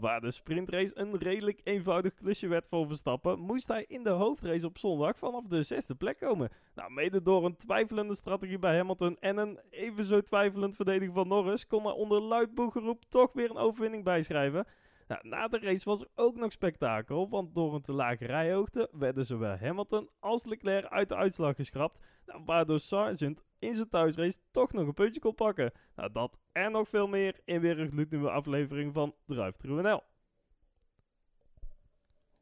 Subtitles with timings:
[0.00, 4.66] Waar de sprintrace een redelijk eenvoudig klusje werd voor Verstappen, moest hij in de hoofdrace
[4.66, 6.48] op zondag vanaf de zesde plek komen.
[6.74, 11.28] Nou, mede door een twijfelende strategie bij Hamilton en een even zo twijfelend verdedigen van
[11.28, 14.66] Norris, kon hij onder luid boegeroep toch weer een overwinning bijschrijven.
[15.06, 18.88] Nou, na de race was er ook nog spektakel, want door een te lage rijhoogte
[18.92, 24.38] werden zowel Hamilton als Leclerc uit de uitslag geschrapt, nou, waardoor Sargent in zijn thuisrace
[24.50, 25.72] toch nog een puntje kon pakken.
[25.94, 30.02] Nou, dat en nog veel meer in weer een gloednieuwe aflevering van Drive Thru NL.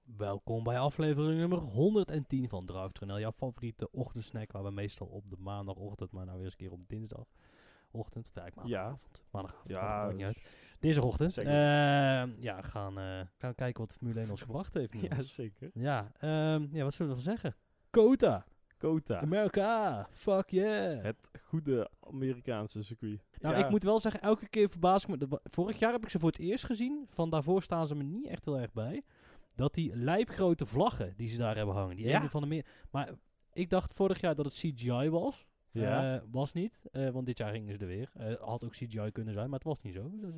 [0.02, 5.06] Welkom bij aflevering nummer 110 van Drive Thru NL, jouw favoriete ochtendsnack, waar we meestal
[5.06, 10.20] op de maandagochtend, maar nou weer eens een keer op dinsdagochtend, of eigenlijk maandagavond, maandagavond,
[10.20, 10.46] Ja, uit.
[10.84, 11.52] Dus- Dinsdagochtend, Zeker.
[11.52, 14.92] eh, ja, gaan, eh, gaan kijken wat de Formule 1 ons gebracht heeft.
[15.00, 15.70] ja, zeker.
[15.74, 17.54] Ja, ehm, ja, wat zullen we ervan zeggen?
[17.90, 18.44] Kota,
[18.78, 21.02] Kota, America, fuck yeah.
[21.02, 23.20] het goede Amerikaanse circuit.
[23.40, 25.40] Nou, Ja, ik moet wel zeggen, elke keer verbaas ik me.
[25.50, 27.06] Vorig jaar heb ik ze voor het eerst gezien.
[27.10, 29.02] Van daarvoor staan ze me niet echt heel erg bij.
[29.56, 31.96] Dat die lijpgrote vlaggen die ze daar hebben hangen.
[31.96, 32.18] Die Ja.
[32.18, 32.66] ene van de meer.
[32.90, 33.10] Maar
[33.52, 35.46] ik dacht vorig jaar dat het CGI was.
[35.80, 36.14] Ja.
[36.14, 36.80] Eh, was niet.
[36.92, 38.10] eh, want dit jaar gingen ze er weer.
[38.14, 40.10] Eh, had ook CGI kunnen zijn, maar het was niet zo.
[40.12, 40.34] Dus,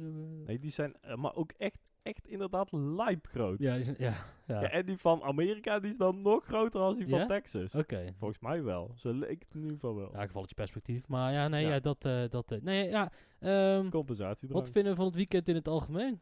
[0.46, 3.58] Nee, die zijn maar ook echt, echt inderdaad lijp groot.
[3.58, 4.14] ja, zijn- ja,
[4.46, 4.60] ja.
[4.60, 7.26] Ja, en die van Amerika die is dan nog groter als die van?
[7.26, 7.74] Texas.
[7.74, 8.14] Oké.
[8.18, 8.92] Volgens mij wel.
[8.94, 10.10] Zo leek het in ieder geval wel.
[10.12, 11.08] Ja, gevalletje perspectief.
[11.08, 11.72] Maar ja, nee, Ja.
[11.74, 11.80] ja.
[11.80, 12.02] dat...
[12.30, 13.12] dat nee, ja.
[13.38, 16.20] ehm, Compensatie wat vinden we van het weekend in het algemeen?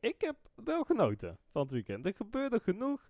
[0.00, 2.06] Ik heb wel genoten van het weekend.
[2.06, 3.08] Er gebeurde genoeg.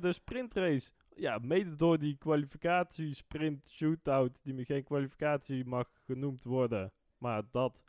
[0.00, 6.44] De sprintrace, ja, mede door die kwalificatie, sprint, shootout, die me geen kwalificatie mag genoemd
[6.44, 6.92] worden.
[7.18, 7.82] Maar dat.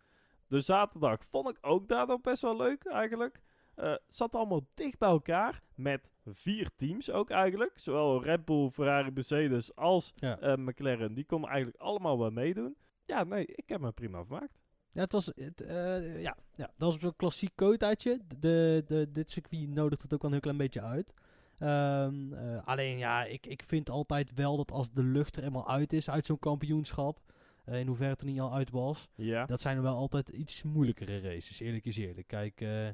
[0.47, 3.41] De zaterdag vond ik ook daardoor best wel leuk eigenlijk.
[3.75, 5.61] Eh zat allemaal dicht bij elkaar.
[5.75, 7.71] Met vier teams ook eigenlijk.
[7.79, 10.39] Zowel Red Bull, Ferrari, Mercedes als Ja.
[10.39, 11.13] eh, McLaren.
[11.13, 12.75] Die konden eigenlijk allemaal wel meedoen.
[13.05, 14.59] Ja, nee, ik heb me prima vermaakt.
[14.91, 18.19] Ja, het was, het, eh, ja, ja, dat was zo'n klassiek coataatje.
[18.39, 21.13] De, de, dit circuit nodigt het ook wel een heel klein beetje uit.
[21.59, 25.69] Ehm, eh, alleen ja, ik, ik vind altijd wel dat als de lucht er eenmaal
[25.69, 27.19] uit is uit zo'n kampioenschap,
[27.65, 29.45] eh, in hoeverre het er niet al uit was, Ja.
[29.45, 32.27] dat zijn er wel altijd iets moeilijkere races, eerlijk is eerlijk.
[32.27, 32.87] Kijk, eh,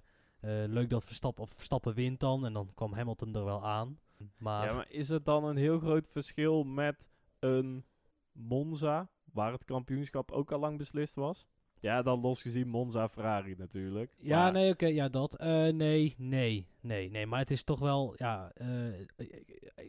[0.68, 4.00] leuk dat Verstappen, of Verstappen wint dan en dan kwam Hamilton er wel aan.
[4.38, 7.08] Maar, Ja, maar is het dan een heel groot verschil met
[7.40, 7.86] een
[8.31, 11.48] Monza, waar het kampioenschap ook al lang beslist was?
[11.80, 14.12] Ja, dan losgezien Monza Ferrari natuurlijk.
[14.19, 15.36] Ja, Maar- nee, oké, ja, dat.
[15.36, 17.25] Eh, nee, nee, nee, nee.
[17.25, 19.00] Maar het is toch wel, ja, eh,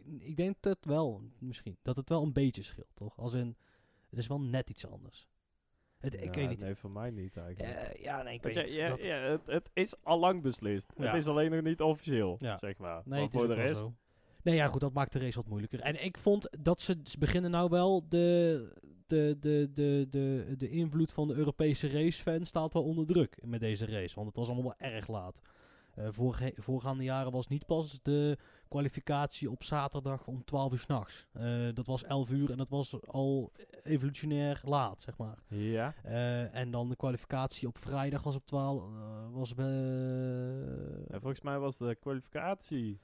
[0.07, 3.17] ik- denk dat wel, misschien, dat het wel een beetje scheelt, toch?
[3.19, 3.55] Als in,
[4.09, 5.27] het is wel net iets anders.
[5.97, 6.59] Het, ik Ja, weet niet.
[6.61, 7.75] Nee, voor mij niet eigenlijk.
[7.75, 8.71] Eh, ja, nee, ik weet ja, niet.
[8.73, 10.93] ja, dat- ja, het, het is al lang beslist.
[10.97, 11.05] Ja.
[11.05, 12.57] Het is alleen nog niet officieel, Ja.
[12.57, 13.01] zeg maar.
[13.05, 13.79] nee, maar voor de rest...
[13.79, 13.93] zo.
[14.43, 15.79] Nee, ja, goed, dat maakt de race wat moeilijker.
[15.79, 18.73] En ik vond dat ze, ze beginnen nou wel de,
[19.07, 23.59] de, de, de, de, de invloed van de Europese racefans staat wel onder druk met
[23.59, 24.15] deze race.
[24.15, 25.41] Want het was allemaal wel erg laat.
[25.97, 28.37] Eh vorige, voorgaande jaren was niet pas de
[28.67, 31.27] kwalificatie op zaterdag om 12 uur s'nachts.
[31.33, 31.73] nachts.
[31.75, 33.51] dat was 11 uur en dat was al
[33.83, 35.37] evolutionair laat, zeg maar.
[35.47, 38.83] Ja, Eh, en dan de kwalificatie op vrijdag was op 12.
[38.83, 39.53] eh, was
[41.09, 42.99] volgens mij was de kwalificatie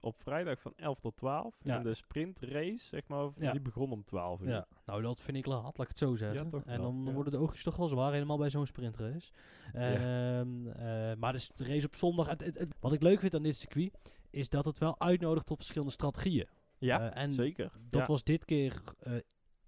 [0.00, 1.56] op vrijdag van 11 tot 12.
[1.62, 1.76] Ja.
[1.76, 3.50] En de sprintrace, zeg maar, Ja.
[3.52, 4.48] die begon om 12 uur.
[4.48, 6.44] Ja, nou dat vind ik laat, laat ik het zo zeggen.
[6.44, 9.30] Ja, toch en dan worden de oogjes toch wel zwaar, helemaal bij zo'n sprintrace.
[9.72, 13.34] Ehm, eh, maar dus de race op zondag, het, het- het- wat ik leuk vind
[13.34, 13.98] aan dit circuit,
[14.30, 16.48] is dat het wel uitnodigt tot verschillende strategieën.
[16.78, 17.70] Ja, Eh, en zeker.
[17.90, 19.12] Dat was dit keer eh,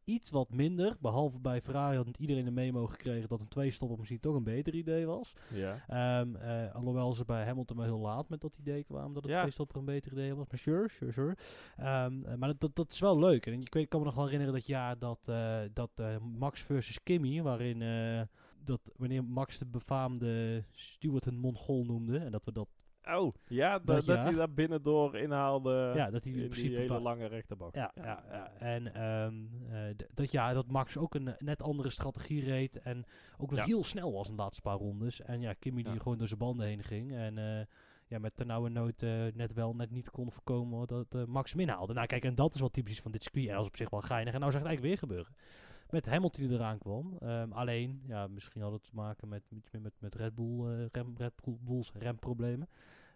[0.04, 3.98] iets wat minder, behalve bij Ferrari had niet iedereen een memo gekregen dat een twee-stopper
[3.98, 5.32] misschien toch een beter idee was.
[5.54, 5.84] Ja.
[5.88, 9.32] Ehm, eh, alhoewel ze bij Hamilton wel heel laat met dat idee kwamen dat het
[9.32, 9.40] Ja.
[9.40, 10.46] twee-stopper een beter idee was.
[10.50, 11.36] Maar sure, sure, sure.
[11.76, 13.46] Ehm, eh, maar dat, dat, dat is wel leuk.
[13.46, 15.90] En ik, weet, ik kan me nog wel herinneren dat jaar dat, eh, dat
[16.38, 17.78] Max versus Kimmy, waarin
[18.64, 22.18] dat wanneer Max de befaamde Stuart een Mongool noemde.
[22.18, 22.68] En dat we dat,
[23.08, 24.24] Oh, ja, da- Dat dat, jaar.
[24.24, 27.74] hij daar binnendoor inhaalde ja, dat hij in, in die principe hele lange rechterbak.
[27.74, 28.50] Ja, ja, ja.
[28.58, 29.34] En ehm,
[29.74, 32.76] eh, dat, ja, dat Max ook een net andere strategie reed.
[32.80, 33.04] En
[33.38, 35.20] ook nog heel snel was in de laatste paar rondes.
[35.20, 37.12] En ja, Kimmy die gewoon door zijn banden heen ging.
[37.14, 37.64] En eh,
[38.06, 41.92] ja, met ternauwernood eh net wel, net niet kon voorkomen dat Max hem inhaalde.
[41.92, 43.46] Nou kijk, en dat is wel typisch van dit circuit.
[43.46, 44.34] En dat is op zich wel geinig.
[44.34, 45.34] En nou zag het eigenlijk weer gebeuren.
[45.90, 47.16] Met Hamilton die eraan kwam.
[47.18, 50.88] Ehm, alleen, ja, misschien had het te maken met iets meer met, met Red Bull,
[50.92, 52.68] rem, Red Bull- Bulls remproblemen.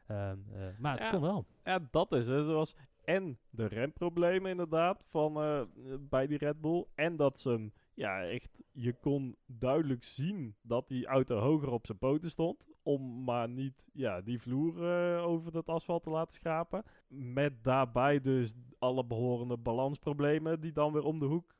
[0.06, 1.10] Ehm, eh, maar het Ja.
[1.10, 1.46] kon wel.
[1.64, 2.46] Ja, dat is het.
[2.46, 5.60] Er was en de remproblemen inderdaad van, eh,
[6.00, 6.84] bij die Red Bull.
[6.94, 11.86] En dat ze hem, ja echt, je kon duidelijk zien dat die auto hoger op
[11.86, 12.66] zijn poten stond.
[12.82, 16.82] Om maar niet ja, die vloer eh, over het asfalt te laten schrapen.
[17.08, 21.54] Met daarbij dus alle behorende balansproblemen die dan weer om de hoek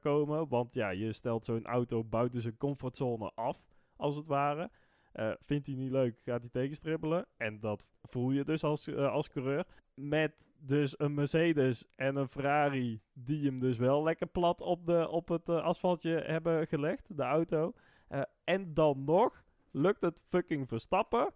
[0.00, 0.48] komen.
[0.48, 3.66] Want ja, je stelt zo'n auto buiten zijn comfortzone af,
[3.96, 4.70] als het ware.
[5.12, 7.26] Eh, vindt hij niet leuk, gaat hij tegenstribbelen.
[7.36, 9.66] En dat voel je dus als, eh, als coureur.
[9.94, 15.08] Met dus een Mercedes en een Ferrari die hem dus wel lekker plat op, de,
[15.08, 17.72] op het eh, asfaltje hebben gelegd, de auto.
[18.44, 21.32] En dan nog lukt het fucking Verstappen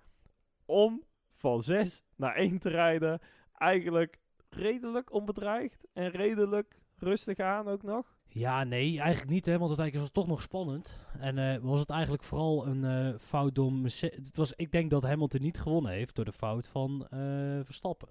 [0.65, 3.21] om van 6 naar 1 te rijden.
[3.53, 4.19] Eigenlijk
[4.49, 8.16] redelijk onbedreigd en redelijk rustig aan ook nog.
[8.29, 10.97] Ja, nee, eigenlijk niet, hè, want uiteindelijk was het toch nog spannend.
[11.19, 14.17] En eh, was het eigenlijk vooral een eh, fout Mercedes.
[14.25, 17.19] Het was, ik denk dat Hamilton niet gewonnen heeft door de fout van eh,
[17.65, 18.09] Verstappen.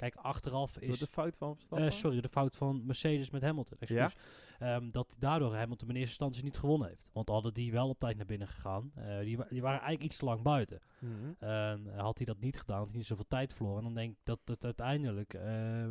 [0.00, 0.98] Kijk, achteraf is...
[0.98, 1.86] de fout van Verstappen.
[1.88, 3.76] eh, sorry, de fout van Mercedes met Hamilton.
[3.80, 4.16] Excuus.
[4.58, 7.08] Ehm, dat daardoor Hamilton in eerste instantie niet gewonnen heeft.
[7.12, 8.90] Want hadden die wel op tijd naar binnen gegaan.
[8.94, 10.80] eh, die, wa- die waren eigenlijk iets te lang buiten.
[10.98, 11.12] Mhm.
[11.38, 13.78] Ehm, had hij dat niet gedaan, had hij niet zoveel tijd verloren.
[13.78, 15.42] En dan denk ik dat het uiteindelijk eh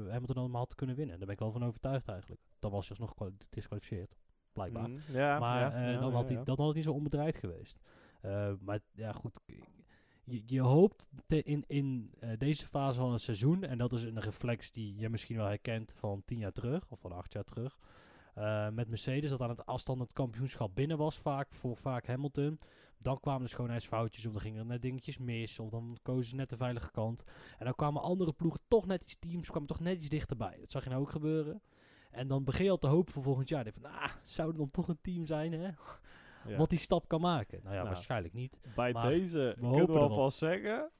[0.09, 1.15] Hamilton allemaal had kunnen winnen.
[1.17, 2.41] Daar ben ik wel van overtuigd eigenlijk.
[2.59, 4.15] Dan was hij alsnog gedisqualificeerd.
[4.53, 4.89] Blijkbaar.
[4.89, 5.11] Mhm.
[5.17, 6.43] Ja, maar ja, ja, dan, ja, had hij, ja.
[6.43, 7.79] dan had het niet zo onbedreigd geweest.
[8.21, 9.39] Eh, maar ja, goed.
[10.45, 14.71] Je, hoopt in, in eh, deze fase van het seizoen, en dat is een reflex
[14.71, 17.77] die je misschien wel herkent van tien jaar terug, of van acht jaar terug.
[18.33, 22.59] eh, met Mercedes, dat aan het afstand het kampioenschap binnen was, vaak voor vaak Hamilton.
[22.97, 26.35] Dan kwamen de schoonheidsfoutjes, of dan gingen er net dingetjes mis, of dan kozen ze
[26.35, 27.23] net de veilige kant.
[27.57, 30.57] En dan kwamen andere ploegen toch net iets teams, kwamen toch net iets dichterbij.
[30.59, 31.61] Dat zag je nou ook gebeuren.
[32.11, 33.63] En dan begin je al te hopen voor volgend jaar.
[33.63, 35.69] Dan van, ah, zou er dan toch een team zijn, hè?
[36.49, 36.57] Ja.
[36.57, 37.59] Wat die stap kan maken.
[37.63, 37.93] Nou ja, Nou.
[37.93, 38.59] waarschijnlijk niet.
[38.75, 40.91] Bij maar deze hopen kunnen we alvast zeggen,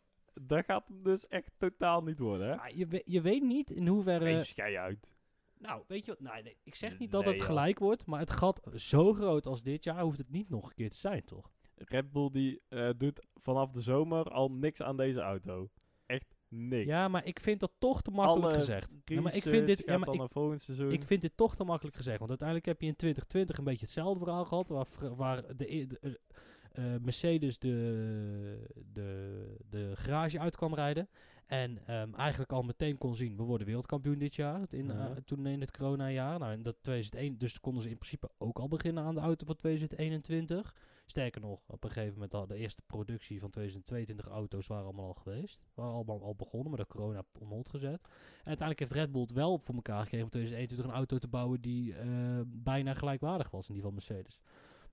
[0.42, 2.56] dat gaat hem dus echt totaal niet worden, hè?
[2.56, 4.26] Maar je, we- je weet niet in hoeverre...
[4.26, 5.14] Nee, schei uit.
[5.58, 6.34] Nou, weet je wat?
[6.34, 7.46] Nee, nee, ik zeg niet dat het joh.
[7.46, 10.76] gelijk wordt, maar het gat zo groot als dit jaar hoeft het niet nog een
[10.76, 11.52] keer te zijn, toch?
[11.76, 15.70] Red Bull die eh, doet vanaf de zomer al niks aan deze auto.
[16.06, 16.86] Echt niks.
[16.86, 18.90] Ja, maar ik vind dat toch te makkelijk Alle gezegd.
[19.06, 22.18] Ja, maar ik vind dit, ja, maar ik, ik vind dit toch te makkelijk gezegd.
[22.18, 24.68] Want uiteindelijk heb je in 2020 een beetje hetzelfde verhaal gehad.
[24.68, 31.10] Waar, waar de, e- de, eh, eh, Mercedes de, de, de garage uit kwam rijden.
[31.46, 34.62] En ehm, eigenlijk al meteen kon zien, we worden wereldkampioen dit jaar.
[34.70, 35.22] In, eh, Mhm.
[35.26, 36.40] toen in het corona-jaar.
[36.40, 39.46] Nou, in dat 2001, dus konden ze in principe ook al beginnen aan de auto
[39.46, 40.74] van 2021.
[41.10, 45.08] Sterker nog, op een gegeven moment al de eerste productie van 2022 auto's waren allemaal
[45.08, 45.66] al geweest.
[45.74, 48.02] Waren allemaal al begonnen, maar de corona op hold gezet.
[48.02, 51.28] En uiteindelijk heeft Red Bull het wel voor elkaar gekregen om 2021 een auto te
[51.28, 52.08] bouwen die eh,
[52.46, 54.40] bijna gelijkwaardig was in die van Mercedes.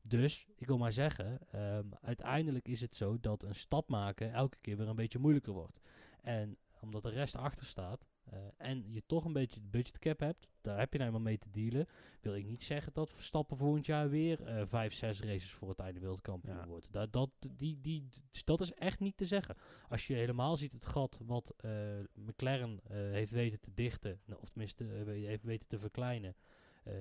[0.02, 4.56] Dus, ik wil maar zeggen, ehm, uiteindelijk is het zo dat een stap maken elke
[4.60, 5.80] keer weer een beetje moeilijker wordt.
[6.22, 10.48] En omdat de rest achter staat eh, en je toch een beetje de budgetcap hebt,
[10.60, 11.86] daar heb je nou eenmaal mee te dealen,
[12.20, 15.78] wil ik niet zeggen dat Verstappen volgend jaar weer eh, vijf, zes races voor het
[15.78, 16.66] einde wereldkampioen Ja.
[16.66, 16.92] wordt.
[16.92, 18.08] Dat, dat, die, die,
[18.44, 19.56] dat is echt niet te zeggen.
[19.88, 21.70] Als je helemaal ziet het gat wat eh,
[22.14, 26.34] McLaren heeft weten te dichten, nou, of tenminste heeft weten te verkleinen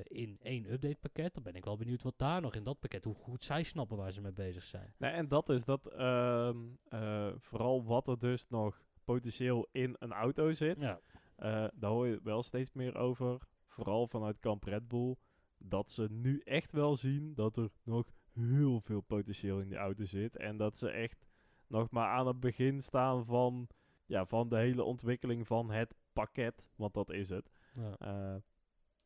[0.04, 3.04] in één update pakket, dan ben ik wel benieuwd wat daar nog in dat pakket,
[3.04, 4.94] hoe goed zij snappen waar ze mee bezig zijn.
[4.98, 6.57] Nee, en dat is dat ehm,
[6.89, 10.80] eh, vooral wat er dus nog potentieel in een auto zit.
[10.80, 11.00] Ja,
[11.73, 13.41] daar hoor je wel steeds meer over.
[13.67, 15.15] Vooral vanuit kamp Red Bull.
[15.57, 20.05] Dat ze nu echt wel zien dat er nog heel veel potentieel in die auto
[20.05, 20.37] zit.
[20.37, 21.25] En dat ze echt
[21.67, 23.67] nog maar aan het begin staan van,
[24.05, 26.67] ja, van de hele ontwikkeling van het pakket.
[26.75, 27.51] Want dat is het.
[27.99, 28.41] ja.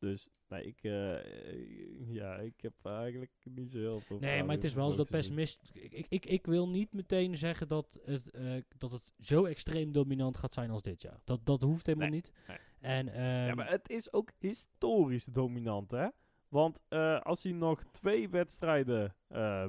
[0.00, 4.64] Dus nee, ik, eh, ja, ik heb eigenlijk niet zo heel veel Nee, maar het
[4.64, 5.70] is wel zo dat pessimist.
[5.72, 10.36] Ik, ik, ik wil niet meteen zeggen dat het, eh, dat het zo extreem dominant
[10.36, 11.20] gaat zijn als dit jaar.
[11.24, 12.32] Dat, dat hoeft helemaal Nee, niet.
[12.48, 12.58] nee.
[12.80, 16.08] En, Ja, ehm, maar het is ook historisch dominant, hè?
[16.48, 19.14] Want eh, als hij nog twee wedstrijden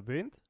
[0.04, 0.40] wint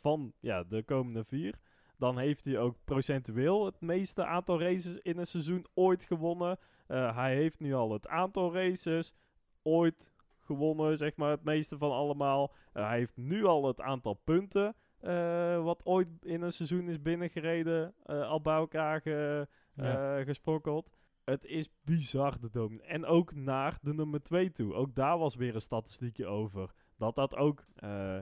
[0.00, 1.58] van ja, de komende vier,
[1.96, 6.58] dan heeft hij ook procentueel het meeste aantal races in een seizoen ooit gewonnen.
[6.86, 9.14] Eh, hij heeft nu al het aantal races
[9.62, 12.52] ooit gewonnen, zeg maar, het meeste van allemaal.
[12.72, 17.02] Eh, hij heeft nu al het aantal punten eh, wat ooit in een seizoen is
[17.02, 20.22] binnengereden, al bij elkaar ge, Ja.
[20.24, 20.90] gesprokkeld.
[21.24, 22.88] Het is bizar de dominant.
[22.88, 24.74] En ook naar de nummer 2 toe.
[24.74, 26.74] Ook daar was weer een statistiekje over.
[26.96, 27.64] Dat dat ook,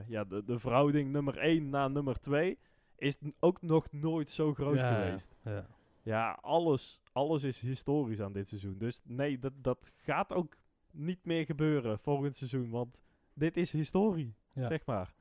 [0.07, 2.59] ja, de, de verhouding nummer 1 naar nummer 2
[3.01, 5.35] is ook nog nooit zo groot ja, geweest.
[5.43, 5.65] Ja.
[6.03, 8.77] Ja, alles, alles is historisch aan dit seizoen.
[8.77, 10.57] Dus nee, dat, dat gaat ook
[10.91, 12.69] niet meer gebeuren volgend seizoen.
[12.69, 13.01] Want
[13.33, 14.67] dit is historie, Ja.
[14.67, 15.13] zeg maar.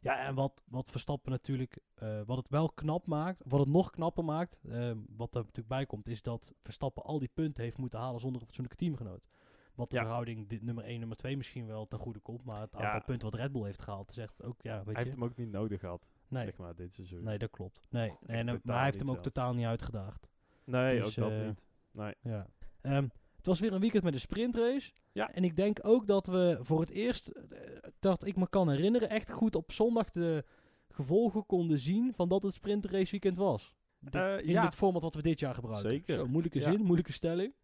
[0.00, 3.90] Ja, en wat, wat Verstappen natuurlijk, eh, wat het wel knap maakt, wat het nog
[3.90, 7.78] knapper maakt, eh, wat er natuurlijk bij komt, is dat Verstappen al die punten heeft
[7.78, 9.26] moeten halen zonder een fatsoenlijke teamgenoot.
[9.74, 10.02] Wat de Ja.
[10.02, 12.78] verhouding dit nummer 1, nummer 2 misschien wel ten goede komt, maar het Ja.
[12.84, 15.10] aantal punten wat Red Bull heeft gehaald, is echt ook, ja, weet Hij je.
[15.10, 17.22] heeft hem ook niet nodig gehad, nee, zeg maar, dit seizoen.
[17.22, 17.82] nee, dat klopt.
[17.90, 20.28] Nee, en, eh, maar hij heeft hem ook totaal niet uitgedaagd.
[20.64, 21.62] Nee, Dus, ook dat eh, niet.
[21.90, 22.14] Nee.
[22.20, 22.46] Ja.
[22.80, 23.06] Ehm,
[23.36, 24.92] het was weer een weekend met een sprintrace.
[25.12, 25.30] Ja.
[25.32, 27.60] En ik denk ook dat we voor het eerst, eh,
[28.00, 30.44] dat ik me kan herinneren, echt goed op zondag de
[30.88, 33.76] gevolgen konden zien van dat het sprintrace weekend was.
[34.10, 34.62] In ja.
[34.62, 35.90] dit format wat we dit jaar gebruiken.
[35.90, 36.14] Zeker.
[36.14, 36.70] Zo, moeilijke Ja.
[36.70, 37.54] zin, moeilijke stelling.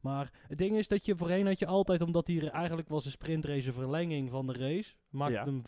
[0.00, 3.10] Maar het ding is dat je voorheen had je altijd, omdat hier eigenlijk was een
[3.10, 4.94] sprintrace een verlenging van de race.
[5.10, 5.44] Maakte Ja.
[5.44, 5.62] hem,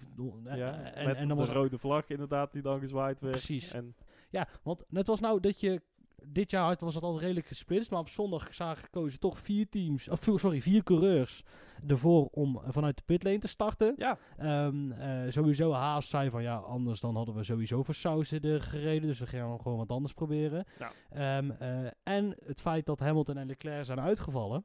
[0.46, 3.34] eh, ja, en, met en dan de was rode vlag inderdaad die dan gezwaaid werd.
[3.34, 3.72] Precies.
[3.72, 3.94] En,
[4.30, 5.82] Ja, want het was nou dat je...
[6.26, 10.08] Dit jaar was het al redelijk gesplitst, maar op zondag zagen gekozen toch vier teams,
[10.08, 11.42] of sorry, vier coureurs
[11.86, 13.94] ervoor om vanuit de pitlane te starten.
[13.96, 18.40] ja, Ehm, eh, sowieso Haas zei van ja, anders dan hadden we sowieso voor Sausen
[18.40, 20.64] er gereden, dus we gaan gewoon wat anders proberen.
[20.78, 20.92] Ja.
[21.10, 24.64] Ehm, eh, en het feit dat Hamilton en Leclerc zijn uitgevallen,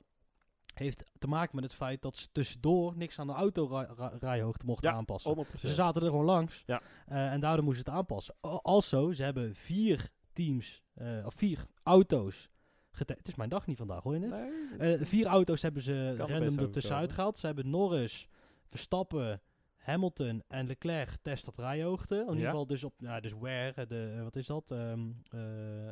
[0.74, 4.96] heeft te maken met het feit dat ze tussendoor niks aan de autorijhoogte mochten Ja,
[4.96, 5.30] aanpassen.
[5.32, 5.60] 100%.
[5.60, 6.64] Ze zaten er gewoon langs.
[6.66, 6.82] Ja.
[7.08, 8.36] Eh, en daardoor moesten ze het aanpassen.
[8.42, 12.50] Al- Also, ze hebben vier teams, eh, of vier auto's.
[12.92, 14.30] Het is mijn dag niet vandaag, hoor je het?
[14.30, 17.16] Nee, Eh, vier auto's hebben ze er random over ertussenuit komen.
[17.16, 17.38] gehaald.
[17.38, 18.28] Ze hebben Norris,
[18.68, 19.42] Verstappen,
[19.78, 22.16] Hamilton en Leclerc getest op rijhoogte.
[22.16, 24.72] In ieder geval dus op, ja, dus wear, de, eh, wat is dat?
[24.72, 25.00] Ehm,
[25.30, 25.40] eh,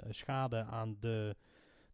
[0.09, 1.35] schade aan de,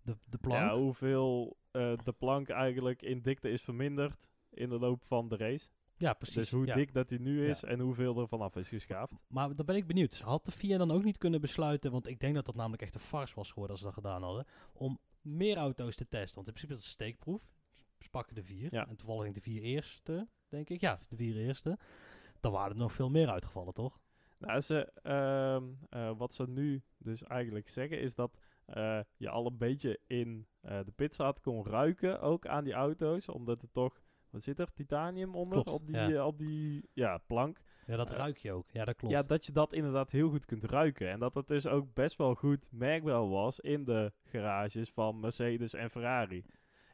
[0.01, 0.69] de, de plank.
[0.69, 1.57] ja, hoeveel
[2.03, 5.69] de plank eigenlijk in dikte is verminderd in de loop van de race.
[5.99, 6.35] Ja, precies.
[6.35, 6.75] dus hoe ja.
[6.75, 7.49] dik dat hij nu Ja.
[7.49, 9.11] is en hoeveel er vanaf is geschaafd.
[9.27, 10.19] Maar dan ben ik benieuwd.
[10.19, 12.93] Had de VIA dan ook niet kunnen besluiten, want ik denk dat dat namelijk echt
[12.95, 16.35] een farce was geworden als ze dat gedaan hadden, om meer auto's te testen.
[16.35, 17.41] Want in principe is het een steekproef.
[17.99, 18.73] Ze pakken de vier.
[18.73, 18.87] Ja.
[18.87, 20.81] En toevallig de vier eerste, denk ik.
[20.81, 21.77] Ja, de vier eerste.
[22.39, 23.99] Dan waren er nog veel meer uitgevallen, toch?
[24.37, 29.45] Nou, ze, ehm, eh, wat ze nu dus eigenlijk zeggen is dat eh, je al
[29.45, 34.01] een beetje in eh, de pitstraat kon ruiken, ook aan die auto's, omdat er toch,
[34.31, 36.09] wat zit er, titanium onder Klopt, op die, ja.
[36.09, 37.59] eh, op die ja, plank.
[37.85, 38.65] Ja, dat Eh, ruik je ook.
[38.71, 39.13] Ja, dat klopt.
[39.13, 41.09] Ja, dat je dat inderdaad heel goed kunt ruiken.
[41.09, 45.73] En dat het dus ook best wel goed merkbaar was in de garages van Mercedes
[45.73, 46.43] en Ferrari.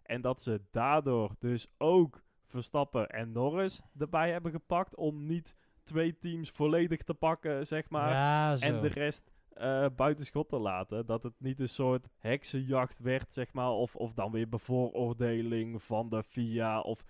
[0.04, 6.18] En dat ze daardoor dus ook Verstappen en Norris erbij hebben gepakt om niet twee
[6.18, 8.10] teams volledig te pakken, zeg maar.
[8.12, 11.06] ja, en de rest eh buiten schot te laten.
[11.06, 13.70] Dat het niet een soort heksenjacht werd, zeg maar.
[13.70, 16.80] Of, of dan weer bevooroordeling van de FIA.
[16.82, 17.06] Of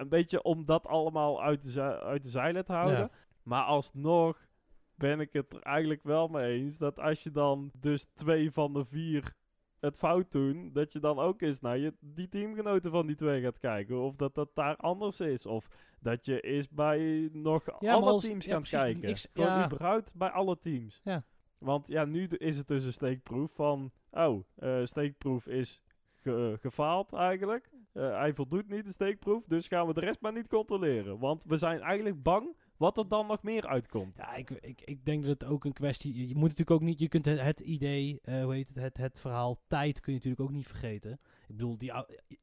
[0.00, 2.98] een beetje om dat allemaal uit de, uit de zeilen te houden.
[2.98, 3.10] Ja.
[3.42, 4.46] Maar alsnog
[4.94, 8.72] ben ik het er eigenlijk wel mee eens dat als je dan dus twee van
[8.72, 9.34] de vier
[9.80, 13.42] het fout doen, dat je dan ook eens naar je, die teamgenoten van die twee
[13.42, 14.00] gaat kijken.
[14.00, 15.46] Of dat dat daar anders is.
[15.46, 15.68] Of
[16.00, 19.08] dat je eens bij nog Ja, alle als- teams ja, gaat kijken.
[19.08, 19.64] ik Gewoon ja.
[19.64, 21.00] überhaupt bij alle teams.
[21.04, 21.24] Ja.
[21.58, 23.90] Want ja, nu is het dus een steekproef van...
[24.10, 25.82] Oh, eh, steekproef is
[26.14, 27.70] ge- gefaald eigenlijk.
[27.96, 31.18] Eh, hij voldoet niet de steekproef, dus gaan we de rest maar niet controleren.
[31.18, 34.16] Want we zijn eigenlijk bang wat er dan nog meer uitkomt.
[34.16, 36.28] Ja, ik, ik, ik denk dat het ook een kwestie...
[36.28, 36.98] Je moet natuurlijk ook niet...
[36.98, 40.18] Je kunt het, het idee, eh, hoe heet het, het, het verhaal tijd kun je
[40.18, 41.12] natuurlijk ook niet vergeten.
[41.48, 41.92] Ik bedoel, die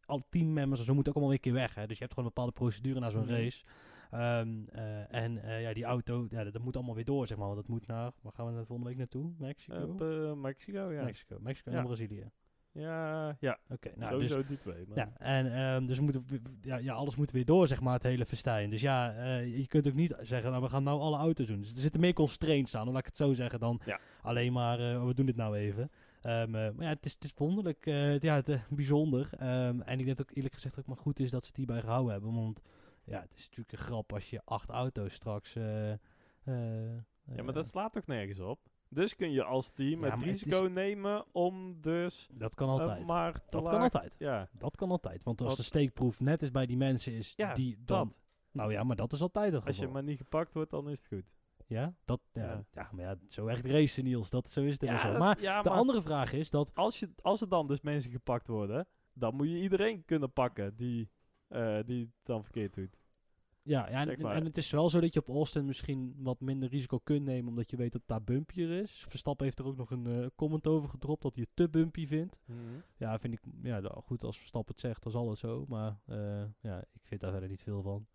[0.05, 1.75] al teammembers en zo moeten ook allemaal weer een keer weg.
[1.75, 1.87] Hè?
[1.87, 3.31] Dus je hebt gewoon een bepaalde procedure naar zo'n Mhm.
[3.31, 3.63] race.
[4.11, 7.47] Ehm, eh, en ja, die auto, ja, dat, dat moet allemaal weer door, zeg maar.
[7.47, 8.11] Want dat moet naar...
[8.21, 9.31] Waar gaan we de volgende week naartoe?
[9.37, 10.35] Mexico?
[10.35, 11.03] Mexico, ja.
[11.03, 11.37] Mexico.
[11.39, 11.77] Mexico Ja.
[11.77, 12.31] en Brazilië.
[12.73, 13.57] Ja, ja.
[13.69, 14.85] Oké, nou, dus, sowieso die twee.
[14.87, 16.25] maar- ja, en ehm, dus moeten,
[16.61, 18.69] ja, ja, alles moet weer door, zeg maar, het hele festijn.
[18.69, 21.59] Dus ja, eh, je kunt ook niet zeggen, nou, we gaan nou alle auto's doen.
[21.59, 23.99] Dus er zitten meer constraints aan, laat ik het zo zeggen, dan Ja.
[24.21, 25.91] alleen maar, eh, we doen dit nou even.
[26.21, 27.85] Ehm, eh, maar ja, het is, het is wonderlijk,
[28.21, 29.29] ja, het, bijzonder.
[29.37, 31.81] Ehm, en ik denk ook eerlijk gezegd ook maar goed is dat ze het hierbij
[31.81, 32.33] gehouden hebben.
[32.33, 32.61] Want
[33.03, 35.53] ja, het is natuurlijk een grap als je acht auto's straks...
[37.35, 38.59] Ja, maar dat slaat toch nergens op?
[38.93, 43.05] Dus kun je als team Ja, het risico nemen om dus dat kan eh, altijd.
[43.05, 44.15] maar dat kan altijd.
[44.17, 45.23] Ja, Dat kan altijd.
[45.23, 48.07] Want als Wat- de steekproef net is bij die mensen is ja die dan...
[48.07, 48.21] dat.
[48.51, 49.93] Nou ja, maar dat is altijd het Als je geval.
[49.93, 51.31] maar niet gepakt wordt, dan is het goed.
[51.67, 52.63] Ja, dat, ja, Ja.
[52.71, 52.89] ja.
[52.91, 55.17] maar ja, zo echt racen Niels, dat, zo is het ja, zo.
[55.17, 58.11] Maar ja, de maar andere vraag is dat, als, je, als er dan dus mensen
[58.11, 61.09] gepakt worden, dan moet je iedereen kunnen pakken die,
[61.47, 62.97] eh, die het dan verkeerd doet.
[63.63, 66.99] Ja, ja en, het is wel zo dat je op Austin misschien wat minder risico
[66.99, 69.05] kunt nemen, omdat je weet dat daar bumpier is.
[69.07, 72.07] Verstappen heeft er ook nog een eh, comment over gedropt dat hij het te bumpy
[72.07, 72.39] vindt.
[72.97, 75.99] Ja, vind ik, ja, nou, goed, als Verstappen het zegt, dan zal het zo, maar
[76.05, 78.07] eh, ja, ik vind daar verder niet veel van.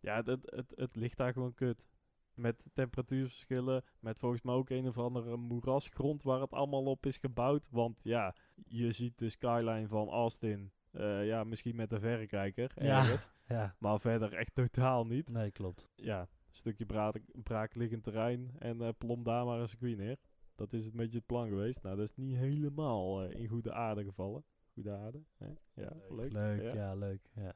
[0.00, 1.86] Ja, het, het, het, het ligt daar gewoon kut.
[2.34, 7.18] Met temperatuurverschillen, met volgens mij ook een of andere moerasgrond waar het allemaal op is
[7.18, 7.68] gebouwd.
[7.70, 8.34] Want ja,
[8.66, 12.98] je ziet de skyline van Austin, eh, ja, misschien met een verrekijker Ja.
[12.98, 13.30] ergens.
[13.48, 15.28] Ja, Maar verder echt totaal niet.
[15.28, 15.88] nee, klopt.
[15.96, 20.16] Ja, een stukje braak, braakliggend terrein en eh plom daar maar een circuit neer.
[20.54, 21.82] Dat is het beetje het plan geweest.
[21.82, 24.44] Nou, dat is niet helemaal eh, in goede aarde gevallen.
[24.72, 25.46] Goede aarde, hè?
[25.74, 26.32] Ja, leuk.
[26.32, 26.74] Leuk, ja.
[26.74, 27.54] ja, leuk, ja.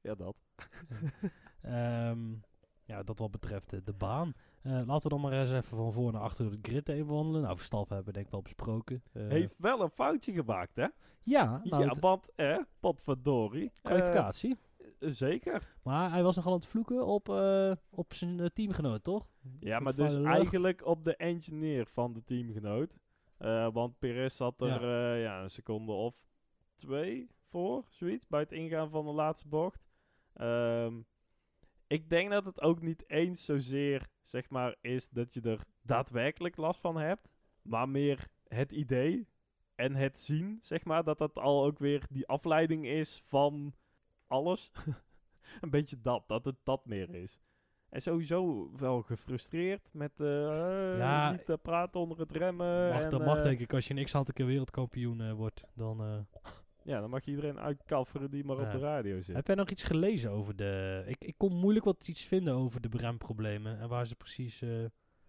[0.00, 0.36] Ja, dat.
[1.60, 2.32] Ehm,
[2.84, 4.34] ja, dat wat betreft de baan.
[4.62, 7.06] Eh, laten we dan maar eens even van voor naar achter door de grid heen
[7.06, 7.42] wandelen.
[7.42, 9.02] Nou, Verstappen hebben we denk ik wel besproken.
[9.12, 10.86] Eh, Heeft wel een foutje gemaakt, hè?
[11.22, 13.70] ja, nou, ja, want, eh, potverdorie.
[13.74, 14.56] eh, kwalificatie.
[14.98, 15.74] zeker.
[15.82, 17.28] Maar hij was nogal aan het vloeken op,
[17.90, 19.28] op zijn teamgenoot, toch?
[19.60, 20.26] Ja, Goed maar dus lucht.
[20.26, 22.96] eigenlijk op de engineer van de teamgenoot.
[23.72, 25.14] Want Perez zat er Ja.
[25.14, 25.14] ja.
[25.14, 26.14] ja, een seconde of
[26.76, 29.86] twee voor, zoiets, bij het ingaan van de laatste bocht.
[30.34, 31.00] Ehm,
[31.86, 36.56] ik denk dat het ook niet eens zozeer, zeg maar, is dat je er daadwerkelijk
[36.56, 37.30] last van hebt.
[37.62, 39.28] Maar meer het idee
[39.74, 43.74] en het zien, zeg maar, dat dat al ook weer die afleiding is van
[44.26, 44.72] alles.
[45.60, 47.38] een beetje dat, dat het dat meer is.
[47.88, 52.88] En sowieso wel gefrustreerd met Ja, niet te praten onder het remmen.
[52.88, 53.74] Mag, en, dat mag eh, denk ik.
[53.74, 56.26] Als je een x-aantal keer wereldkampioen eh, wordt, dan...
[56.84, 58.62] Ja, dan mag je iedereen uitkafferen die maar Ja.
[58.64, 59.36] op de radio zit.
[59.36, 61.02] Heb jij nog iets gelezen over de...
[61.06, 64.62] Ik, ik kon moeilijk wat iets vinden over de remproblemen en waar ze precies...
[64.62, 64.84] eh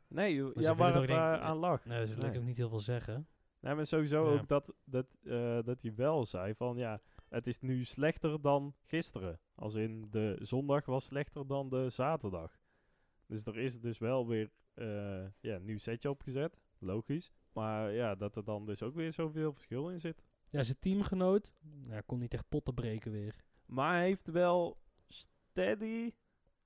[0.08, 1.86] nee, ja, waar het denk- aan lag.
[1.86, 2.38] nee, ze Nee.
[2.38, 3.28] ook niet heel veel zeggen.
[3.60, 4.40] Nee, maar sowieso Ja.
[4.40, 8.76] ook dat, dat, eh, dat hij wel zei van ja, het is nu slechter dan
[8.84, 9.40] gisteren.
[9.56, 12.58] Als in de zondag was slechter dan de zaterdag.
[13.28, 14.86] Dus er is dus wel weer eh,
[15.40, 16.60] ja, een nieuw setje opgezet.
[16.80, 17.32] Logisch.
[17.54, 20.24] Maar ja, dat er dan dus ook weer zoveel verschil in zit.
[20.54, 21.54] Ja, zijn teamgenoot
[21.88, 23.36] ja, kon niet echt potten breken weer.
[23.66, 26.14] Maar hij heeft wel steady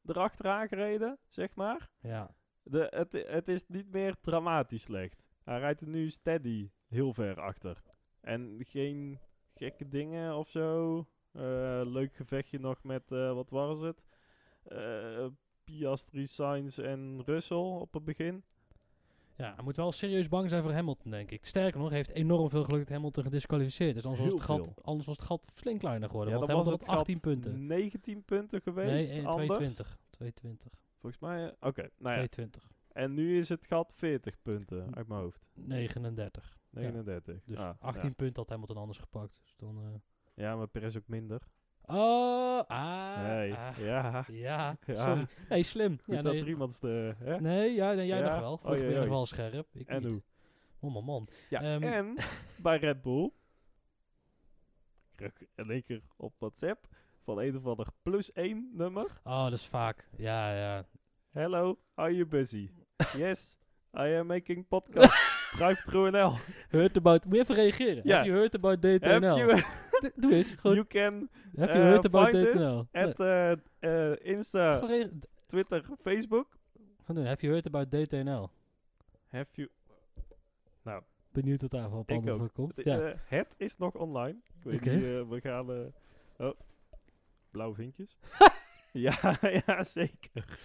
[0.05, 1.89] erachteraan gereden, zeg maar.
[1.99, 5.23] Ja, De, het, het is niet meer dramatisch slecht.
[5.43, 7.81] Hij rijdt er nu steady heel ver achter.
[8.21, 9.19] En geen
[9.53, 10.97] gekke dingen of zo.
[11.31, 14.03] Eh, leuk gevechtje nog met, eh, wat was het?
[14.63, 15.27] Eh
[15.63, 18.43] Piastri, Sainz en Russell op het begin.
[19.37, 21.45] Ja, hij moet wel serieus bang zijn voor Hamilton, denk ik.
[21.45, 24.05] Sterker nog, heeft enorm veel geluk dat Hamilton gedisqualificeerd is.
[24.05, 26.33] Anders was, het gat, anders was het gat flink kleiner geworden.
[26.33, 27.65] Ja, want dan was Hamilton het had 18 gat punten.
[27.67, 29.07] 19 punten geweest.
[29.09, 29.45] Nee, eh, anders.
[29.47, 29.97] 22.
[30.09, 30.71] 22.
[30.99, 31.81] Volgens mij, eh, oké.
[31.81, 32.27] nou ja.
[32.27, 32.71] 22.
[32.91, 35.45] En nu is het gat 40 punten uit mijn hoofd.
[35.53, 36.57] 39.
[36.69, 37.43] 39.
[37.45, 38.13] Dus Ah, 18 Ja.
[38.15, 39.39] punten had Hamilton anders gepakt.
[39.43, 39.77] Dus dan...
[39.83, 39.99] eh,
[40.43, 41.41] ja, maar Perez ook minder.
[41.89, 44.25] Oh, ah, ah, ja.
[44.27, 44.95] ja, Ja.
[45.05, 45.27] sorry.
[45.47, 45.99] Hey, slim.
[46.05, 47.15] Goed Ja, dat nee, er iemands de...
[47.17, 47.39] Hè?
[47.41, 48.29] nee, ja, nee, jij Ja?
[48.29, 48.59] nog wel.
[48.63, 49.67] Oh, jee, keer nog wel scherp.
[49.73, 50.11] Ik En niet.
[50.11, 50.21] hoe?
[50.79, 51.27] Oh man, man.
[51.49, 52.15] Ja, Ehm, en
[52.63, 53.31] bij Red Bull,
[55.17, 56.87] ik in één keer op WhatsApp
[57.23, 59.05] van een of ander plus één nummer.
[59.23, 60.07] Oh, dat is vaak.
[60.17, 60.85] Ja, ja.
[61.31, 62.69] Hello, are you busy?
[63.17, 63.57] yes,
[63.93, 65.35] I am making podcast.
[65.57, 66.33] Drive through NL.
[66.69, 67.25] Heard about...
[67.25, 68.01] Moet je even reageren.
[68.03, 68.15] Ja.
[68.15, 69.59] Have you heard about DTNL?
[70.15, 70.49] Doe eens.
[70.51, 72.87] Gewoon, you can have you heard about find us DTNL?
[72.91, 76.57] at uh, uh, Insta, Gewoon Twitter, Facebook.
[77.05, 77.25] gewoon doen.
[77.25, 78.49] Have you heard about DTNL?
[79.27, 79.69] Have you...
[81.31, 82.37] Benieuwd wat Ik antwoord ook.
[82.39, 82.75] voor komt.
[82.83, 82.99] Ja.
[82.99, 84.37] eh, het is nog online.
[84.57, 84.89] Ik weet Oké.
[84.89, 85.71] niet, eh, we gaan...
[85.71, 86.53] eh, oh,
[87.51, 88.17] blauwe vinkjes.
[88.91, 90.59] ja, ja, zeker.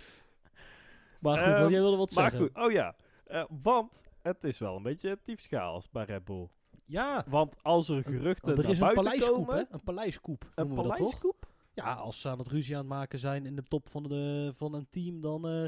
[1.21, 2.49] maar goed, ehm, jij wilde wat Maar zeggen.
[2.49, 2.95] goed, oh ja.
[3.25, 6.49] eh, want het is wel een beetje tyfuschaos bij Red Bull.
[6.87, 7.25] Ja.
[7.29, 9.55] Want als er geruchten er naar een buiten paleiskoep, komen...
[9.57, 9.63] hè?
[9.71, 10.51] Een paleiskoep.
[10.55, 11.51] Een paleiskoep?
[11.75, 14.51] Ja, als ze aan het ruzie aan het maken zijn in de top van, de,
[14.55, 15.65] van een team, dan eh,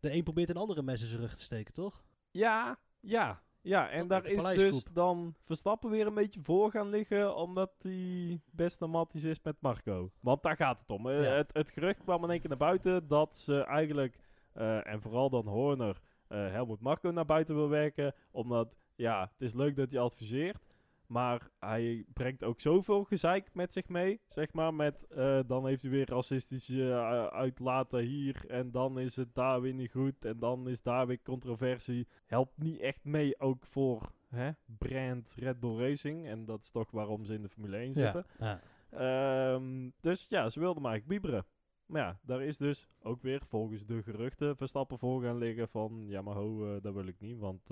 [0.00, 2.04] de een probeert een andere mes in zijn rug te steken, toch?
[2.30, 3.42] Ja, ja.
[3.60, 7.70] Ja, en Dat daar is dus dan Verstappen weer een beetje voor gaan liggen, omdat
[7.78, 10.10] hij best dramatisch is met Marco.
[10.20, 11.08] Want daar gaat het om.
[11.08, 11.30] Eh, Ja.
[11.30, 14.18] het, het gerucht kwam in één keer naar buiten dat ze eigenlijk,
[14.52, 18.14] eh, en vooral dan Horner, eh Helmut Marco naar buiten wil werken.
[18.30, 20.66] Omdat, ja, het is leuk dat hij adviseert.
[21.06, 24.74] Maar hij brengt ook zoveel gezeik met zich mee, zeg maar.
[24.74, 28.44] Met, eh, dan heeft hij weer racistische eh, uitlaten hier.
[28.48, 30.24] En dan is het daar weer niet goed.
[30.24, 32.06] En dan is daar weer controversie.
[32.26, 36.26] Helpt niet echt mee ook voor hè, brand Red Bull Racing.
[36.26, 38.26] En dat is toch waarom ze in de Formule 1 zitten.
[38.38, 38.60] Ja.
[38.90, 41.46] Ehm, dus ja, ze wilden maar eigenlijk bieberen.
[41.86, 46.04] Maar ja, daar is dus ook weer volgens de geruchten Verstappen voor gaan liggen van...
[46.08, 47.70] Ja, maar ho, eh, dat wil ik niet, want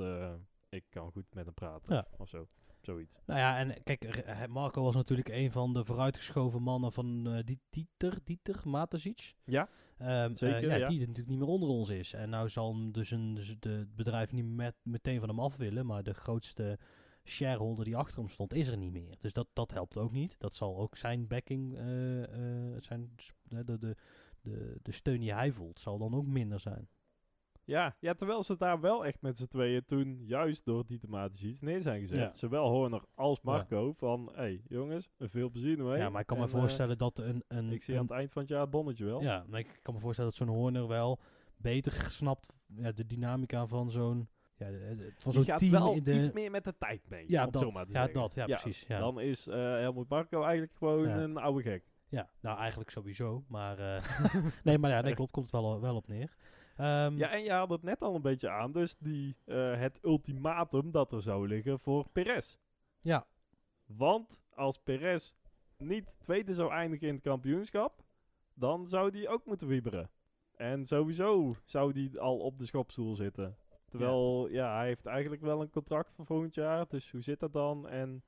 [0.74, 1.94] ik kan goed met hem praten.
[1.94, 2.06] Ja.
[2.18, 2.48] Of zo.
[2.84, 3.22] Zoiets.
[3.26, 7.60] Nou ja, en kijk, Marco was natuurlijk een van de vooruitgeschoven mannen van eh, die
[7.70, 9.34] Dieter, Dieter Matezic.
[9.44, 10.88] Ja, eh, Zeker, ja, ja.
[10.88, 12.12] Die natuurlijk niet meer onder ons is.
[12.12, 15.56] En nou zal hem dus, een, dus de, bedrijf niet met, meteen van hem af
[15.56, 16.78] willen, maar de grootste
[17.24, 19.16] shareholder die achter hem stond, is er niet meer.
[19.20, 20.34] Dus dat, dat helpt ook niet.
[20.38, 21.82] Dat zal ook zijn backing, eh,
[22.80, 23.14] zijn,
[23.48, 23.96] de, de,
[24.82, 26.88] de steun die hij voelt, zal dan ook minder zijn.
[27.66, 31.00] Ja, ja, terwijl ze daar wel echt met z'n tweeën toen juist door die
[31.42, 32.18] iets neer zijn gezet.
[32.18, 32.32] Ja.
[32.32, 35.98] Zowel Horner als Marco van, hé hey, jongens, veel plezier ermee.
[35.98, 37.44] Ja, maar ik kan me En, eh, voorstellen dat een...
[37.48, 39.22] een ik zie een- aan het eind van het jaar het bonnetje wel.
[39.22, 41.18] Ja, maar ik kan me voorstellen dat zo'n Horner wel
[41.56, 44.66] beter snapt ja, de dynamica van zo'n ja,
[45.18, 47.62] van Die zo'n team wel in de iets meer met de tijd mee, ja dat
[47.62, 48.20] zo maar te ja zeggen.
[48.20, 48.98] dat ja, precies ja.
[48.98, 51.84] Dan is Helmut Marco eigenlijk gewoon een oude gek.
[52.08, 54.04] ja nou eigenlijk sowieso maar eh,
[54.64, 56.36] nee maar ja nee klopt komt wel wel op neer
[56.76, 59.98] Ehm, Ja, en je had het net al een beetje aan, dus die, eh, het
[60.02, 62.56] ultimatum dat er zou liggen voor Perez.
[63.00, 63.26] ja
[63.86, 65.32] Want als Perez
[65.78, 68.02] niet tweede zou eindigen in het kampioenschap,
[68.54, 70.10] dan zou die ook moeten wieberen.
[70.56, 73.56] En sowieso zou die al op de schopstoel zitten.
[73.88, 76.86] Terwijl, ja, hij heeft eigenlijk wel een contract voor volgend jaar.
[76.88, 77.88] Dus hoe zit dat dan?
[77.88, 78.22] En,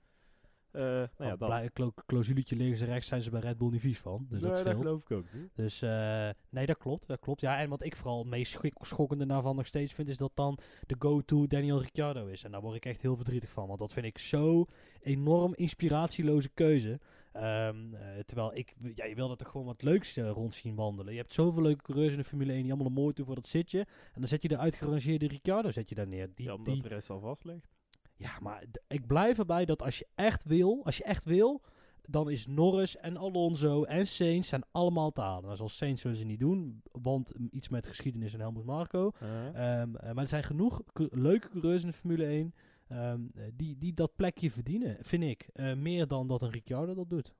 [0.76, 2.04] eh nou ja, Oh, dat.
[2.06, 4.26] clausuletje links en rechts zijn ze bij Red Bull niet vies van.
[4.28, 5.50] Dus nee, dat dat geloof ik ook niet.
[5.54, 7.40] Dus eh, nee, dat klopt, dat klopt.
[7.40, 10.58] Ja, en wat ik vooral het meest schokkende daarvan nog steeds vind, is dat dan
[10.86, 12.44] de go-to Daniel Ricciardo is.
[12.44, 14.66] En daar word ik echt heel verdrietig van, want dat vind ik zo
[15.00, 17.00] enorm inspiratieloze keuze.
[17.32, 20.74] Ehm, eh, terwijl ik, ja, je wil er toch gewoon wat leuks eh, rond zien
[20.74, 21.12] wandelen.
[21.12, 23.34] Je hebt zoveel leuke coureurs in de Formule 1 die allemaal een mooi doen voor
[23.34, 23.78] dat zitje.
[23.78, 26.28] En dan zet je de uitgerangeerde Ricciardo zet je daar neer.
[26.34, 27.75] Die, Ja, omdat die, de rest al vast ligt.
[28.16, 31.62] Ja, maar ik blijf erbij dat als je echt wil, als je echt wil,
[32.08, 35.44] dan is Norris en Alonso en Sainz zijn allemaal te halen.
[35.44, 39.12] Nou, zoals Sainz zullen ze niet doen, want mm, iets met geschiedenis en Helmut Marco.
[39.22, 42.54] Uh, Ehm, eh, maar er zijn genoeg leuke coureurs in de Formule 1
[42.88, 45.48] ehm, eh, die, die dat plekje verdienen, vind ik.
[45.52, 47.34] Eh, meer dan dat een Ricciardo dat doet.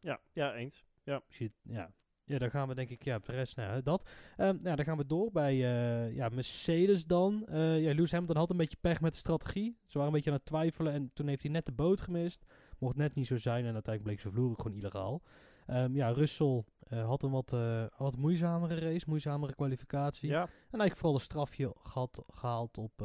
[0.00, 0.84] ja, ja, eens.
[1.28, 1.92] Je- Ja.
[2.32, 4.10] Ja, dan gaan we denk ik, ja, Perez, nou, ja, dat.
[4.36, 7.46] Ehm, nou, dan gaan we door bij eh, ja, Mercedes dan.
[7.46, 9.76] Eh ja, Lewis Hamilton had een beetje pech met de strategie.
[9.86, 12.44] Ze waren een beetje aan het twijfelen en toen heeft hij net de boot gemist.
[12.78, 15.22] Mocht net niet zo zijn en uiteindelijk bleek zijn vloer gewoon illegaal.
[15.66, 17.50] Ehm, ja, Russell eh, had een wat,
[17.96, 20.28] wat moeizamere race, moeizamere kwalificatie.
[20.28, 23.04] Ja, En eigenlijk vooral een strafje gehad, gehaald op,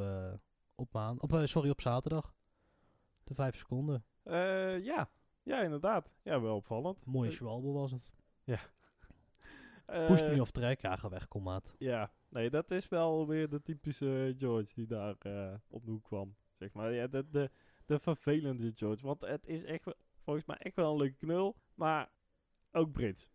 [0.76, 2.34] op, maan, op, sorry, op zaterdag.
[3.24, 4.04] De vijf seconden.
[4.84, 5.10] ja.
[5.44, 6.12] ja, inderdaad.
[6.24, 7.06] Ja, wel opvallend.
[7.06, 8.12] Mooie schwalbe was het.
[8.46, 8.60] eh,
[10.08, 10.82] Push me off track.
[10.82, 11.74] Ja, ga weg, kom maat.
[11.78, 16.04] Ja, nee, dat is wel weer de typische George die daar eh, op de hoek
[16.04, 16.36] kwam.
[16.60, 17.50] Zeg maar, ja, de, de,
[17.86, 19.06] de vervelende George.
[19.06, 19.84] Want het is echt,
[20.24, 22.10] volgens mij echt wel een leuke knul, maar
[22.72, 23.30] ook Brits.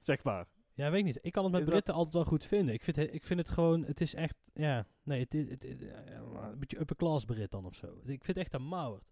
[0.00, 0.46] Zeg maar.
[0.74, 1.18] Ja, weet ik niet.
[1.22, 2.74] Ik kan het met Is dat- Britten altijd wel goed vinden.
[2.74, 5.80] Ik vind, het- ik vind het gewoon, het is echt, ja, nee, het het, is,
[5.82, 7.86] eh, een beetje upper class Brit dan of zo.
[7.96, 9.10] Ik vind het echt een mauwerd.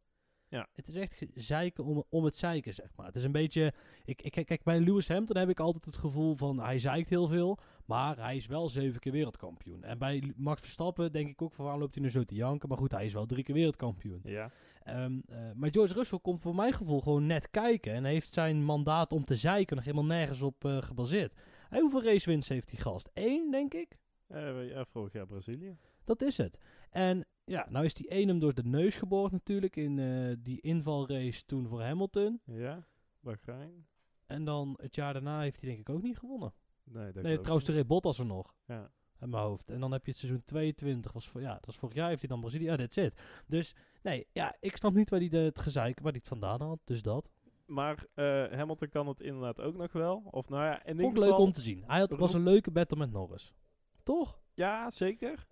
[0.50, 0.68] Ja.
[0.72, 3.06] Het is echt zeiken om, om het zeiken, zeg maar.
[3.06, 3.72] Het is een beetje,
[4.04, 7.26] ik, ik, kijk, bij Lewis Hamilton heb ik altijd het gevoel van, hij zeikt heel
[7.26, 9.84] veel, maar hij is wel zeven keer wereldkampioen.
[9.84, 12.68] En bij Max Verstappen denk ik ook van, waar loopt hij nu zo te janken?
[12.68, 14.20] Maar goed, hij is wel drie keer wereldkampioen.
[14.24, 14.50] Ja.
[14.82, 17.92] Ehm, eh, maar George Russell komt voor mijn gevoel gewoon net kijken.
[17.92, 21.34] En heeft zijn mandaat om te zeiken nog helemaal nergens op eh, gebaseerd.
[21.68, 23.10] Hey, hoeveel racewins heeft die gast?
[23.14, 23.98] Eén, denk ik.
[24.26, 25.76] Eh, ja, vorig jaar Brazilië.
[26.04, 26.58] Dat is het.
[26.90, 29.76] En ja, nou is die één hem door de neus geboord natuurlijk.
[29.76, 32.40] In eh, die invalrace toen voor Hamilton.
[32.44, 32.86] Ja,
[33.20, 33.86] Bahrein.
[34.26, 36.52] En dan het jaar daarna heeft hij denk ik ook niet gewonnen.
[36.84, 38.54] Nee, dat nee, trouwens de reed Bottas er nog.
[38.66, 38.90] Ja.
[39.18, 39.70] Uit mijn hoofd.
[39.70, 41.12] En dan heb je het seizoen 22.
[41.12, 42.64] Was voor, ja, dat was vorig jaar heeft hij dan Brazilië.
[42.64, 43.20] Ja, that's it.
[43.46, 46.62] Dus nee, ja, ik snap niet waar hij de, het gezeik, waar hij het vandaan
[46.62, 46.78] had.
[46.84, 47.30] Dus dat.
[47.66, 50.22] Maar eh, Hamilton kan het inderdaad ook nog wel.
[50.30, 51.84] Of nou ja, in Vond ik leuk om te zien.
[51.86, 53.54] Hij had, was een leuke battle met Norris.
[54.02, 54.40] Toch?
[54.54, 55.46] Ja, zeker.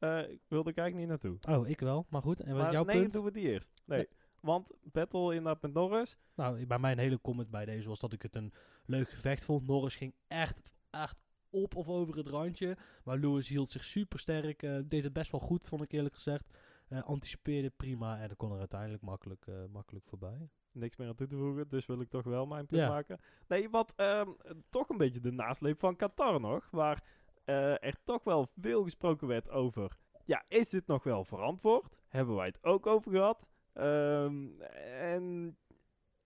[0.00, 1.58] Eh, ik wilde er eigenlijk niet naartoe.
[1.58, 2.06] Oh, ik wel.
[2.08, 2.40] Maar goed.
[2.40, 3.12] En wat Maar jouw nee, punt?
[3.12, 3.72] doen we die eerst.
[3.84, 3.98] Nee.
[3.98, 4.08] Nee.
[4.40, 6.16] Want battle inderdaad met Norris.
[6.34, 8.52] Nou, bij mijn hele comment bij deze was dat ik het een
[8.84, 9.66] leuk gevecht vond.
[9.66, 11.16] Norris ging echt, echt
[11.50, 12.76] op of over het randje.
[13.04, 14.60] Maar Lewis hield zich super sterk.
[14.84, 16.44] deed het best wel goed, vond ik eerlijk gezegd.
[16.88, 20.48] Eh, anticipeerde prima en dan kon er uiteindelijk makkelijk, eh, makkelijk voorbij.
[20.72, 22.88] Niks meer aan toe te voegen, dus wil ik toch wel mijn punt Ja.
[22.88, 23.20] maken.
[23.48, 24.28] Nee, wat ehm,
[24.68, 26.68] toch een beetje de nasleep van Qatar nog.
[26.70, 27.04] Waar
[27.44, 29.96] eh, er toch wel veel gesproken werd over...
[30.24, 31.96] Ja, is dit nog wel verantwoord?
[32.08, 33.46] Hebben wij het ook over gehad?
[33.72, 34.60] Ehm,
[35.00, 35.56] en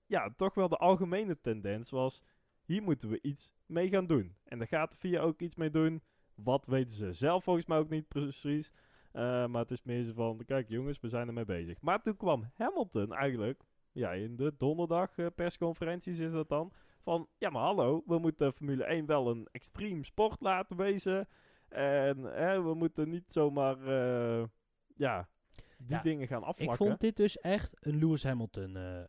[0.07, 2.22] ja, toch wel de algemene tendens was...
[2.64, 4.37] Hier moeten we iets mee gaan doen.
[4.44, 6.03] En daar gaat de VIA ook iets mee doen.
[6.35, 8.72] Wat weten ze zelf volgens mij ook niet precies.
[9.12, 11.81] Eh, maar het is meer zo van, kijk jongens, we zijn ermee bezig.
[11.81, 16.72] Maar toen kwam Hamilton eigenlijk, ja, in de donderdag eh, persconferenties is dat dan,
[17.04, 21.28] van, ja maar hallo, we moeten Formule 1 wel een extreem sport laten wezen.
[21.68, 24.44] En hè, we moeten niet zomaar, eh,
[24.96, 25.28] ja,
[25.78, 26.86] die Ja, dingen gaan Ik afvlakken.
[26.86, 29.02] vond dit dus echt een Lewis Hamilton eh,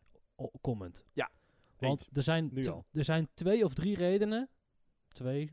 [0.60, 1.04] comment.
[1.12, 1.30] Ja,
[1.78, 2.08] Want eens.
[2.16, 2.50] er zijn,
[2.92, 4.48] er zijn twee of drie redenen,
[5.08, 5.50] twee,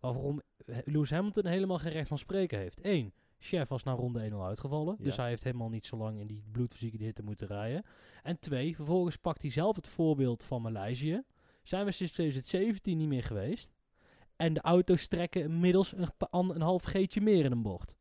[0.00, 0.40] waarom
[0.84, 2.78] Lewis Hamilton helemaal geen recht van spreken heeft.
[2.82, 4.96] Eén, Chef was na ronde 1 al uitgevallen.
[4.98, 7.84] Dus hij heeft helemaal niet zo lang in die bloedfysieke hitte moeten rijden.
[8.22, 11.22] En twee, vervolgens pakt hij zelf het voorbeeld van Maleisië.
[11.62, 13.70] Zijn we sinds 2017 niet meer geweest.
[14.36, 17.94] En de auto's trekken inmiddels een, een half geetje meer in een bocht.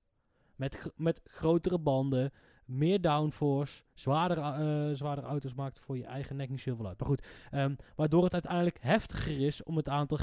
[0.55, 2.31] Met, met grotere banden,
[2.65, 6.99] meer downforce, zwaardere, eh, zwaardere auto's maakt voor je eigen nek niet zoveel uit.
[6.99, 10.17] Maar goed, ehm, waardoor het uiteindelijk heftiger is om het aantal,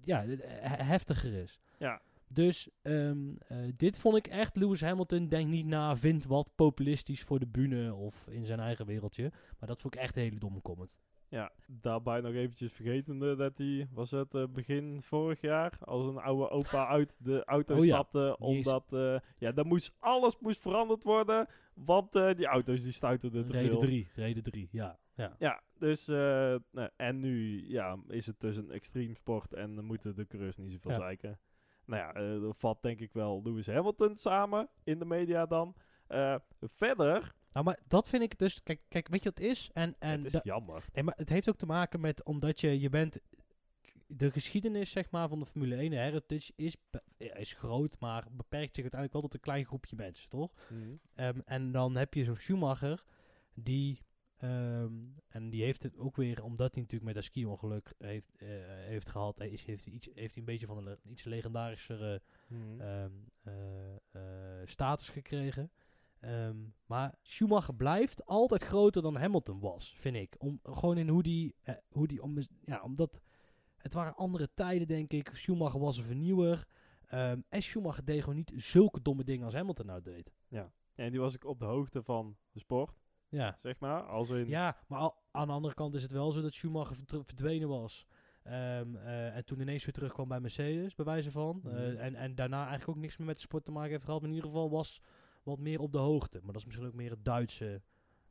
[0.00, 1.58] ja, eh, he- heftiger is.
[1.78, 2.00] Ja.
[2.28, 3.18] Dus ehm,
[3.48, 7.46] eh, dit vond ik echt, Lewis Hamilton denk niet na, vindt wat populistisch voor de
[7.46, 9.32] bühne of in zijn eigen wereldje.
[9.58, 10.96] Maar dat vond ik echt een hele domme comment.
[11.34, 16.18] Ja, daarbij nog eventjes vergetende dat hij, was het eh, begin vorig jaar, als een
[16.18, 20.38] oude opa uit de auto Oh ja, stapte, is- omdat, eh, ja, dan moest, alles
[20.38, 23.78] moest veranderd worden, want eh, die auto's die stuiterden te Reden veel.
[23.80, 24.98] 3, reden 3, ja.
[25.14, 25.36] ja.
[25.38, 30.14] Ja, dus, nou, en nu ja, is het dus een extreem sport en dan moeten
[30.16, 30.96] de coureurs niet zoveel Ja.
[30.98, 31.38] zeiken.
[31.86, 35.74] Nou ja, dat valt denk ik wel Lewis Hamilton samen in de media dan.
[36.60, 39.70] Verder, Nou, maar dat vind ik dus, kijk, kijk weet je wat het is?
[39.72, 40.84] En, en het is jammer.
[40.92, 43.18] Nee, maar het heeft ook te maken met omdat je, je bent.
[44.06, 46.76] De geschiedenis zeg maar, van de Formule 1 de heritage is,
[47.16, 50.52] is groot, maar beperkt zich uiteindelijk wel tot een klein groepje mensen, toch?
[51.14, 53.04] Ehm, en dan heb je zo'n Schumacher,
[53.54, 53.98] die.
[54.36, 54.92] ehm,
[55.28, 59.10] en die heeft het ook weer, omdat hij natuurlijk met dat ski-ongeluk heeft, eh, heeft
[59.10, 62.22] gehad, hij is, heeft, hij iets, heeft hij een beetje van een le- iets legendarischere
[62.48, 62.80] Mhm.
[62.80, 63.10] ehm,
[63.42, 65.70] eh, eh, status gekregen.
[66.24, 66.56] Ehm,
[66.86, 70.34] maar Schumacher blijft altijd groter dan Hamilton was, vind ik.
[70.38, 73.20] Om, gewoon in hoe die, eh, hoe die om, ja, omdat
[73.76, 75.30] het waren andere tijden, denk ik.
[75.34, 76.66] Schumacher was een vernieuwer.
[77.06, 80.32] Ehm, en Schumacher deed gewoon niet zulke domme dingen als Hamilton nou deed.
[80.94, 84.02] En die was ik op de hoogte van de sport, Ja, zeg maar.
[84.02, 86.96] Als in, ja maar al- aan de andere kant is het wel zo dat Schumacher
[87.06, 88.06] verdwenen was.
[88.42, 91.60] Ehm, eh, en toen ineens weer terugkwam bij Mercedes, bij wijze van.
[91.64, 91.96] Eh, Mhm.
[91.96, 94.20] en, en daarna eigenlijk ook niks meer met de sport te maken heeft gehad.
[94.20, 95.00] Maar in ieder geval was
[95.44, 96.38] wat meer op de hoogte.
[96.42, 97.82] Maar dat is misschien ook meer het Duitse.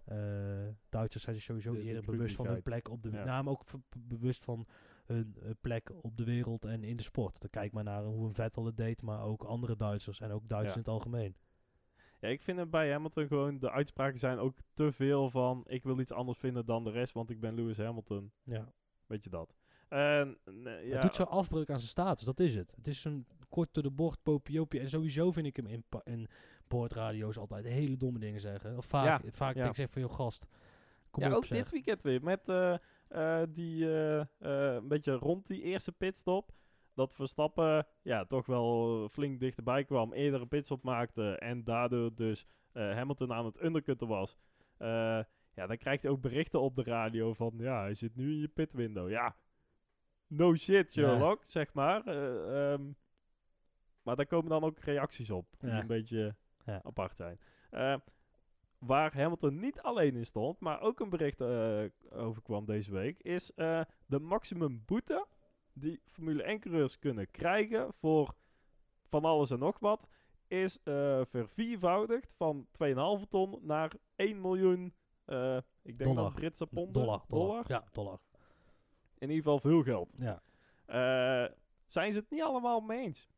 [0.06, 3.23] eh Duitsers zijn zich sowieso De- de eerder bewust van hun plek op de Ja.
[3.23, 3.63] nou, maar ook
[3.97, 4.67] bewust van
[5.06, 7.41] hun eh, plek op de wereld en in de sport.
[7.41, 10.47] Dan kijk maar naar hoe een Vettel het deed, maar ook andere Duitsers en ook
[10.49, 10.80] Duitsers Ja.
[10.80, 11.36] in het algemeen.
[12.19, 15.84] Ja, ik vind het bij Hamilton gewoon, de uitspraken zijn ook te veel van, ik
[15.84, 18.32] wil iets anders vinden dan de rest, want ik ben Lewis Hamilton.
[18.43, 18.73] Ja.
[19.08, 19.56] Weet je dat.
[19.89, 22.73] En, nee, ja, Het doet zo afbreuk aan zijn status, dat is het.
[22.76, 24.80] Het is een kort door de bocht, popiopie.
[24.80, 26.28] En sowieso vind ik hem in, in
[26.73, 28.77] boordradio's altijd hele domme dingen zeggen.
[28.77, 29.59] Of vaak, Ja, vaak ja.
[29.59, 30.45] denk ik zeg van, joh gast,
[31.09, 31.57] kom ja, op ook zeg.
[31.57, 32.23] dit weekend weer.
[32.23, 32.73] Met eh,
[33.07, 36.51] eh, die eh, een beetje rond die eerste pitstop.
[36.95, 40.13] Dat Verstappen ja, toch wel flink dichterbij kwam.
[40.13, 41.38] Eerder een pitstop maakte.
[41.38, 44.38] En daardoor dus Hamilton aan het undercutten was.
[45.55, 47.53] Ja, dan krijgt hij ook berichten op de radio van...
[47.57, 49.09] Ja, hij zit nu in je pitwindow.
[49.09, 49.36] Ja,
[50.27, 51.07] no shit Ja.
[51.07, 52.05] Sherlock, zeg maar.
[52.05, 52.81] Eh, ehm,
[54.01, 55.47] maar daar komen dan ook reacties op.
[55.59, 55.79] Die Ja.
[55.79, 56.82] een beetje Ja.
[56.84, 57.39] apart zijn.
[57.69, 57.95] Eh,
[58.78, 63.54] waar Hamilton niet alleen in stond, maar ook een bericht eh overkwam deze week, is
[63.54, 65.26] eh, de maximum boete
[65.73, 68.36] die Formule 1-coureurs kunnen krijgen voor
[69.10, 70.08] van alles en nog wat,
[70.47, 70.80] is
[71.23, 74.86] verviervoudigd van 2,5 ton naar 1 miljoen,
[75.82, 76.23] ik denk Dollar.
[76.23, 77.63] dan Britse ponden, dollar, dollar.
[77.67, 78.19] Ja, dollar.
[79.17, 80.13] In ieder geval veel geld.
[80.17, 80.41] Ja.
[81.86, 83.30] Zijn ze het niet allemaal mee eens?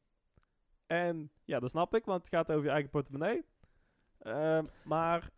[0.87, 3.45] En ja, dat snap ik, want het gaat over je eigen portemonnee.
[4.19, 5.29] Ehm, maar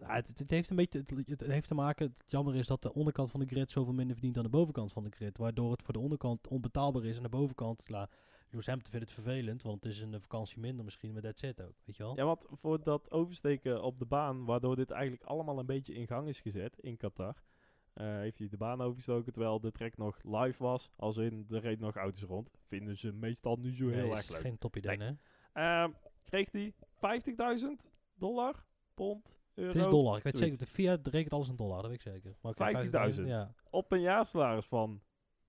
[0.00, 2.82] Ja, het, het- heeft een beetje, het, het heeft te maken, het jammer is dat
[2.82, 5.38] de onderkant van de grid zoveel minder verdient dan de bovenkant van de grid.
[5.38, 8.08] Waardoor het voor de onderkant onbetaalbaar is en de bovenkant, la,
[8.50, 11.62] Lewis Hamilton vindt het vervelend, want het is een vakantie minder misschien, maar that's it
[11.62, 12.16] ook, weet je wel.
[12.16, 16.06] Ja, want voor dat oversteken op de baan, waardoor dit eigenlijk allemaal een beetje in
[16.06, 17.42] gang is gezet in Qatar,
[17.94, 20.90] heeft hij de baan overgestoken terwijl de track nog live was.
[20.96, 22.50] Als in, er reed nog auto's rond.
[22.68, 24.40] Vinden ze meestal niet zo Nee, heel is erg leuk.
[24.40, 25.08] geen top idee, Nee.
[25.52, 25.82] hè?
[25.82, 25.90] Ehm,
[26.24, 29.72] kreeg hij 50.000 dollar, pond, euro.
[29.72, 30.16] Het is dollar.
[30.16, 30.58] Ik weet zoiets.
[30.58, 32.36] zeker, de Fiat rekent alles in dollar, dat weet ik zeker.
[32.40, 32.64] Maar oké,
[33.14, 33.26] 50.000.
[33.26, 35.00] Ja, Op een jaarsalaris van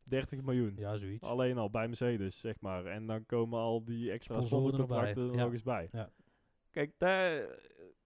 [0.03, 0.73] 30 miljoen.
[0.75, 1.23] ja, zoiets.
[1.23, 2.85] Alleen al bij Mercedes, zeg maar.
[2.85, 5.43] En dan komen al die extra Sponsoren sponsorcontracten er ja.
[5.43, 5.89] nog eens bij.
[5.91, 6.09] Ja.
[6.71, 7.41] Kijk, daar,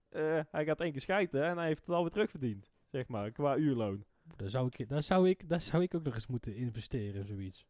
[0.09, 2.71] eh, hij gaat één keer schijten en hij heeft het alweer terugverdiend.
[2.87, 4.03] Zeg maar, qua uurloon.
[4.35, 7.65] Daar zou, ik, daar, zou ik, daar zou ik ook nog eens moeten investeren, zoiets.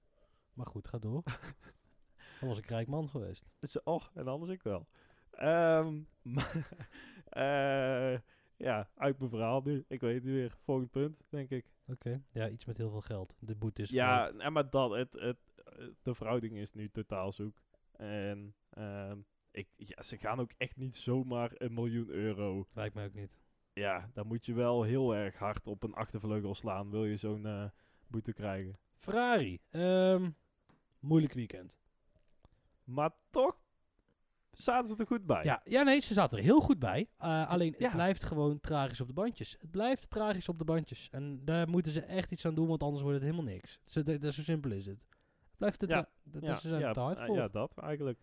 [0.54, 1.24] Maar goed, ga door.
[2.39, 3.45] Dan was ik rijk man geweest.
[3.60, 4.88] Dus, oh, en anders ik wel.
[5.32, 6.00] Ehm,
[6.36, 6.69] maar,
[7.30, 8.19] eh,
[8.56, 9.86] ja, uit mijn verhaal nu.
[9.88, 10.58] Ik weet het niet meer.
[10.63, 11.65] Volgend punt, denk ik.
[11.88, 12.22] Oké.
[12.32, 13.36] Ja, iets met heel veel geld.
[13.39, 15.38] De boete is Ja, nee, maar dat, het, het,
[16.02, 17.62] de verhouding is nu totaal zoek.
[17.91, 19.17] En ehm,
[19.52, 22.67] ik, ja, ze gaan ook echt niet zomaar een miljoen euro.
[22.74, 23.38] Lijkt mij ook niet.
[23.73, 26.89] Ja, dan moet je wel heel erg hard op een achtervleugel slaan.
[26.89, 27.63] Wil je zo'n eh,
[28.08, 28.77] boete krijgen.
[28.95, 29.60] Ferrari.
[29.69, 30.29] ehm,
[30.99, 31.77] moeilijk weekend.
[32.84, 33.58] Maar toch
[34.51, 35.43] zaten ze er goed bij.
[35.43, 37.08] Ja, ja, nee, ze zaten er heel goed bij.
[37.21, 37.86] Uh, alleen, Ja.
[37.86, 39.58] het blijft gewoon tragisch op de bandjes.
[39.60, 41.10] Het blijft tragisch op de bandjes.
[41.10, 43.79] En daar moeten ze echt iets aan doen, want anders wordt het helemaal niks.
[43.84, 44.99] Zo, dat, dat- zo simpel is het.
[45.58, 46.10] Blijft het Ja.
[46.23, 47.36] dat, ja, ze zijn ja, te hard eh, voor.
[47.36, 48.19] ja, dat eigenlijk.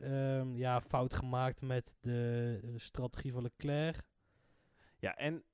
[0.00, 4.08] Ehm, ja, fout gemaakt met de eh, strategie van Leclerc.
[4.98, 5.44] Ja, en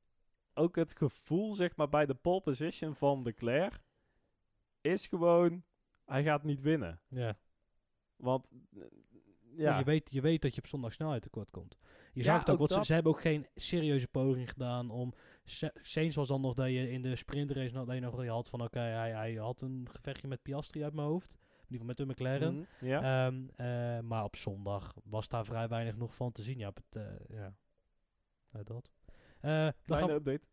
[0.54, 3.80] ook het gevoel, zeg maar, bij de pole position van Leclerc
[4.80, 5.64] is gewoon,
[6.04, 7.00] hij gaat niet winnen.
[7.08, 7.38] Ja.
[8.16, 8.84] Want, Ja.
[9.56, 11.78] ja, Je, weet, je weet dat je op zondag snelheid tekort komt.
[12.12, 15.12] Je Ja, zag het ook, ook want ze, hebben ook geen serieuze poging gedaan om...
[15.44, 18.30] Sa- Sainz was dan nog dat je in de sprintrace nog, dat je nog je
[18.30, 18.62] had van...
[18.62, 21.32] Oké, hij, hij had een gevechtje met Piastri uit mijn hoofd.
[21.32, 21.40] In
[21.72, 22.54] ieder geval met de McLaren.
[22.54, 23.26] Mhm, ja.
[23.26, 26.58] Ehm, eh, maar op zondag was daar vrij weinig nog van te zien.
[26.58, 27.54] Ja, het, eh, ja.
[28.52, 28.93] Ja, dat.
[29.44, 30.46] Eh, Kleine gaan update.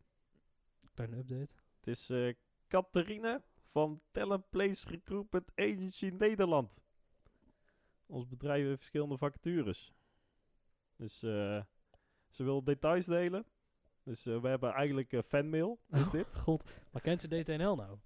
[0.94, 1.48] Kleine update.
[1.80, 2.34] Het is eh
[2.68, 6.70] Catharine van Talent Place Recruitment Agency Nederland.
[8.06, 9.92] Ons bedrijf heeft verschillende vacatures.
[10.96, 11.62] Dus eh,
[12.28, 13.44] ze wil details delen.
[14.02, 16.26] Dus we hebben eigenlijk eh, fanmail, is dit.
[16.44, 17.98] God, maar kent ze DTNL nou?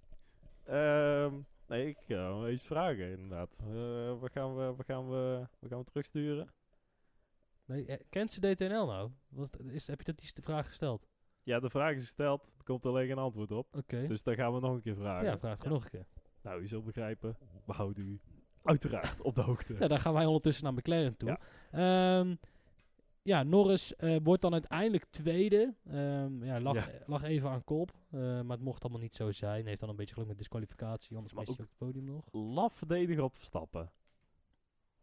[0.63, 3.57] Ehm, nee, ik ga hem eens vragen inderdaad.
[3.57, 6.53] We, gaan we, we, gaan we, we gaan we terugsturen.
[7.67, 9.11] Nee, eh, kent ze DTNL nou?
[9.29, 11.07] Was, is, heb je dat die de vraag gesteld?
[11.43, 12.41] Ja, de vraag is gesteld.
[12.57, 13.75] Er komt alleen geen antwoord op.
[13.75, 14.07] Oké.
[14.07, 15.25] Dus dan gaan we nog een keer vragen.
[15.25, 16.05] ja, vraag gewoon nog een keer.
[16.41, 17.37] Nou, u zult begrijpen.
[17.65, 18.19] We houden u
[18.63, 19.75] uiteraard op de hoogte.
[19.79, 21.29] Ja, dan gaan wij ondertussen naar McLaren toe.
[21.29, 21.39] Ja.
[21.71, 22.25] Ja,
[23.21, 25.73] ja Norris eh, wordt dan uiteindelijk tweede.
[25.85, 26.91] Ehm, ja, lag, Ja.
[27.05, 27.91] lag even aan kop.
[28.11, 29.65] eh, maar het mocht allemaal niet zo zijn.
[29.65, 31.15] Heeft dan een beetje geluk met disqualificatie.
[31.15, 32.25] Anders Maar mist hij ook het podium nog.
[32.31, 33.91] Laf verdediger op Verstappen.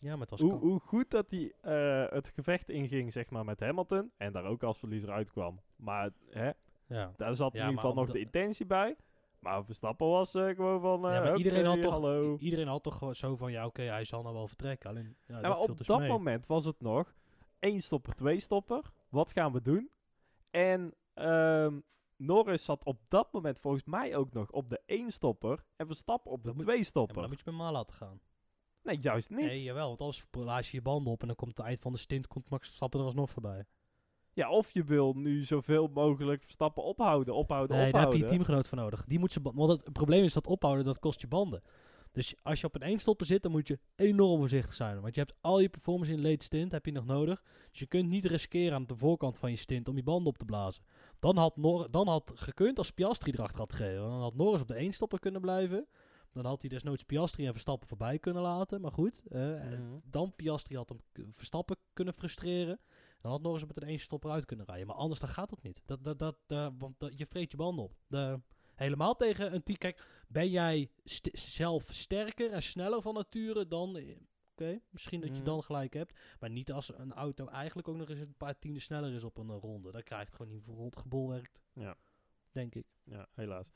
[0.04, 3.60] Ja, maar het was Hoe, goed dat hij eh, het gevecht inging, zeg maar, met
[3.60, 4.12] Hamilton.
[4.16, 5.60] En daar ook als verliezer uitkwam.
[5.76, 6.50] Maar hè,
[6.86, 7.12] ja.
[7.16, 8.96] daar zat Ja, in ieder geval nog de intentie bij.
[9.38, 11.06] Maar Verstappen was eh, gewoon van...
[11.06, 12.36] eh ja, maar iedereen, had toch, hallo.
[12.38, 14.90] iedereen had toch zo van, ja oké, hij zal nou wel vertrekken.
[14.90, 16.08] Alleen, ja, Ja, dat maar op dus dat mee.
[16.08, 17.14] moment was het nog
[17.58, 18.90] één stopper, twee stopper.
[19.08, 19.90] Wat gaan we doen?
[20.50, 21.80] En ehm,
[22.16, 25.64] Norris zat op dat moment volgens mij ook nog op de één stopper.
[25.76, 27.14] En Verstappen op de Dat twee Ja, stopper.
[27.14, 28.20] maar dan moet je met Ma laten gaan.
[28.84, 29.38] Nee, juist niet.
[29.38, 31.92] Nee, jawel, want anders blaas je je banden op en dan komt het eind van
[31.92, 33.64] de stint, komt Max Verstappen er alsnog voorbij.
[34.32, 38.68] Ja, of je wil nu zoveel mogelijk Verstappen ophouden, ophouden, Nee, daar heb je teamgenoot
[38.68, 39.04] voor nodig.
[39.06, 41.62] Die moet ze, want het, het probleem is dat ophouden, dat kost je banden.
[42.14, 45.00] Dus als je op een eenstopper zit, dan moet je enorm voorzichtig zijn.
[45.00, 47.42] Want je hebt al je performance in late stint, heb je nog nodig.
[47.70, 50.38] Dus je kunt niet riskeren aan de voorkant van je stint om je banden op
[50.38, 50.84] te blazen.
[51.18, 54.00] Dan had, Nor dan had gekund als Piastri erachter had gegeven.
[54.00, 55.86] Dan had Norris op de eenstopper kunnen blijven.
[56.34, 58.80] Dan had hij desnoods Piastri en Verstappen voorbij kunnen laten.
[58.80, 59.98] Maar goed, Mhm.
[60.04, 61.00] dan Piastri had hem
[61.34, 62.80] Verstappen kunnen frustreren.
[63.20, 64.86] Dan had Norris met een eenstopper uit kunnen rijden.
[64.86, 65.82] Maar anders dan gaat het niet.
[65.84, 67.94] Dat, dat, dat, eh, want dat- je vreet je banden op.
[68.06, 68.40] De,
[68.74, 69.78] helemaal tegen een team.
[69.78, 73.96] Kijk, ben jij st- zelf sterker en sneller van nature dan...
[73.96, 74.16] eh,
[74.56, 75.44] Oké, misschien dat je Mhm.
[75.44, 76.18] dan gelijk hebt.
[76.40, 79.38] Maar niet als een auto eigenlijk ook nog eens een paar tienden sneller is op
[79.38, 79.90] een ronde.
[79.92, 81.60] Dan krijgt het gewoon niet voor rond gebolwerkt.
[81.72, 81.96] Ja.
[82.52, 82.86] Denk ik.
[83.04, 83.72] Ja, helaas.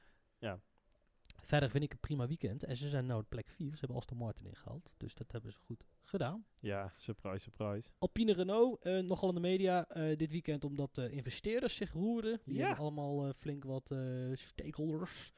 [1.48, 2.64] Verder vind ik een prima weekend.
[2.64, 3.70] En ze zijn nou op plek 4.
[3.70, 4.90] Ze hebben Aston Martin ingehaald.
[4.96, 6.44] Dus dat hebben ze goed gedaan.
[6.58, 7.90] Ja, surprise, surprise.
[7.98, 12.40] Alpine Renault, eh, nogal in de media eh, dit weekend omdat de investeerders zich roerden.
[12.44, 12.60] Die Ja.
[12.66, 13.98] hebben allemaal eh, flink wat eh,
[14.34, 15.32] stakeholders.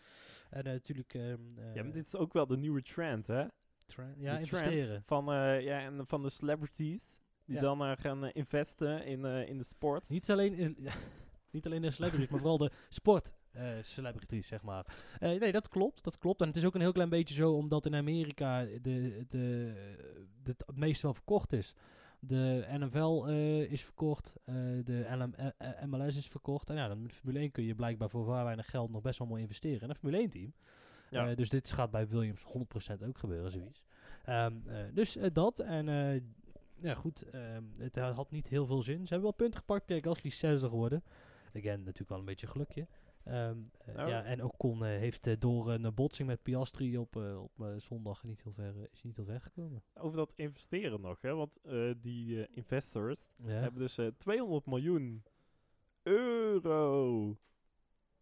[0.50, 1.14] En eh, natuurlijk...
[1.14, 3.44] ehm, eh, ja, maar dit is ook wel de nieuwe trend, hè?
[3.86, 5.02] tra- ja, De trend investeren.
[5.06, 7.18] Van, eh, ja, en van de celebrities.
[7.44, 7.60] Die Ja.
[7.60, 10.08] dan eh, gaan eh, investen in, eh, in de sport.
[10.08, 10.76] Niet alleen, in,
[11.50, 13.32] niet alleen de celebrities, maar vooral de sport.
[13.52, 14.86] Eh celebrities, zeg maar.
[15.20, 16.40] Eh, nee, dat klopt, dat klopt.
[16.40, 19.72] En het is ook een heel klein beetje zo, omdat in Amerika de, de,
[20.42, 21.74] de, het meest wel verkocht is.
[22.22, 24.32] De NFL eh, is verkocht,
[24.84, 25.34] de LM,
[25.90, 26.70] MLS is verkocht.
[26.70, 29.18] En ja, dan met Formule 1 kun je blijkbaar voor vrij weinig geld nog best
[29.18, 29.80] wel mooi investeren.
[29.80, 30.52] En een Formule 1 team.
[31.10, 31.28] Ja.
[31.28, 33.84] Eh, dus dit gaat bij Williams 100% ook gebeuren, zoiets.
[34.24, 35.58] Ehm, eh, dus dat.
[35.58, 35.86] En
[36.80, 37.22] ja, goed.
[37.30, 38.96] ehm, het had niet heel veel zin.
[38.96, 39.86] Ze hebben wel punten gepakt.
[39.86, 41.02] Pierre Gasly is zesde geworden.
[41.56, 42.86] Again, natuurlijk wel een beetje gelukje.
[43.24, 44.08] Ehm, eh, Nou.
[44.08, 48.42] ja, en Ocon eh, heeft eh, door een botsing met Piastri op, op zondag niet
[48.42, 49.82] heel ver, is niet heel ver gekomen.
[49.94, 51.34] Over dat investeren nog, hè?
[51.34, 51.58] Want
[52.02, 53.48] die investors Ja.
[53.50, 55.22] hebben dus eh, 200 miljoen
[56.02, 57.36] euro,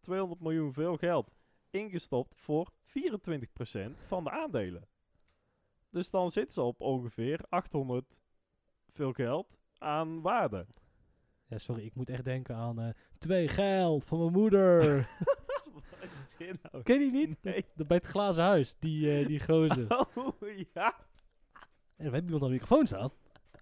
[0.01, 1.35] 200 miljoen veel geld,
[1.71, 4.89] ingestopt voor 24% van de aandelen.
[5.91, 8.17] Dus dan zitten ze op ongeveer 800
[8.91, 10.67] veel geld aan waarde.
[11.49, 14.97] Ja, sorry, ik moet echt denken aan eh, twee geld van mijn moeder.
[15.75, 16.83] Wat is dit nou?
[16.83, 17.43] Ken je die niet?
[17.43, 17.65] Nee.
[17.75, 19.87] Bij het glazen huis, die, eh, die gozer.
[20.15, 20.95] Oh, ja.
[21.97, 23.11] En we hebben iemand aan de microfoon staan.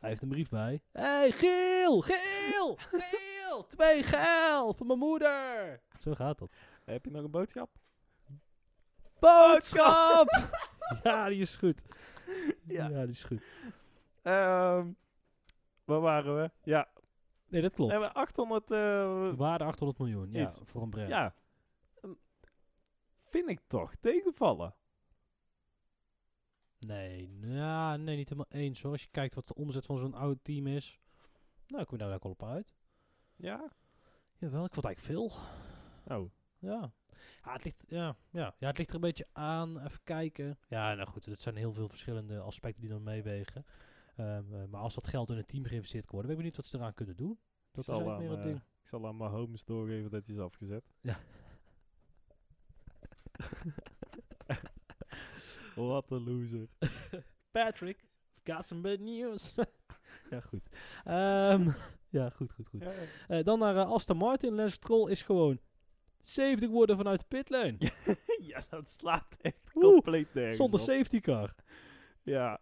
[0.00, 0.80] Hij heeft een brief bij.
[0.92, 2.00] hey, Giel!
[2.00, 2.76] Giel!
[2.76, 3.66] Giel!
[3.66, 5.80] Twee geld van mijn moeder!
[6.00, 6.50] Zo gaat dat.
[6.84, 7.70] Heb je nog een boodschap?
[9.18, 10.48] Boodschap!
[11.02, 11.82] ja, die is goed.
[12.66, 12.88] Ja.
[12.88, 13.42] Ja, die is goed.
[14.22, 14.86] Ehm
[15.86, 16.50] waar waren we?
[16.62, 16.88] Ja,
[17.48, 17.92] Nee, dat klopt.
[17.92, 18.62] we hebben 800...
[18.70, 20.60] eh, De waarde 800 miljoen, ja, Iets.
[20.64, 21.08] voor een brand.
[21.08, 21.34] ja.
[22.02, 22.12] Ehm,
[23.30, 24.74] vind ik toch tegenvallen.
[26.78, 28.92] Nee, ja, nee, niet helemaal eens hoor.
[28.92, 30.98] Als je kijkt wat de omzet van zo'n oud team is.
[31.66, 32.74] Nou, kom je daar wel op uit.
[33.36, 33.72] Ja?
[34.38, 35.38] Jawel, ik vond eigenlijk veel.
[36.16, 36.30] Oh.
[36.58, 36.92] Ja.
[37.42, 38.54] Ja het, ligt, ja, ja.
[38.58, 39.80] ja, het ligt er een beetje aan.
[39.84, 40.58] Even kijken.
[40.68, 43.66] Ja, nou goed, het zijn heel veel verschillende aspecten die dan meewegen.
[44.16, 46.56] Ehm, eh, maar als dat geld in het team geïnvesteerd kan worden, ben ik benieuwd
[46.56, 47.38] wat ze eraan kunnen doen.
[47.72, 48.64] Dat zal is eigenlijk meer aan, het eh, ding.
[48.82, 50.84] Ik zal aan mijn homes doorgeven dat hij is afgezet.
[51.00, 51.18] Ja.
[55.74, 56.68] Wat een loser.
[57.50, 58.04] Patrick,
[58.44, 59.54] got some bad news.
[60.30, 60.68] ja, goed.
[61.04, 61.70] Ehm,
[62.08, 62.84] ja, goed, goed, goed.
[63.28, 64.54] Eh, dan naar eh, Aston Martin.
[64.54, 65.58] Lance Stroll is gewoon
[66.22, 67.76] 70 worden vanuit de pitlane.
[68.40, 70.86] ja, dat slaat echt Oeh, compleet nergens Zonder op.
[70.86, 71.54] safety car.
[72.22, 72.60] Ja.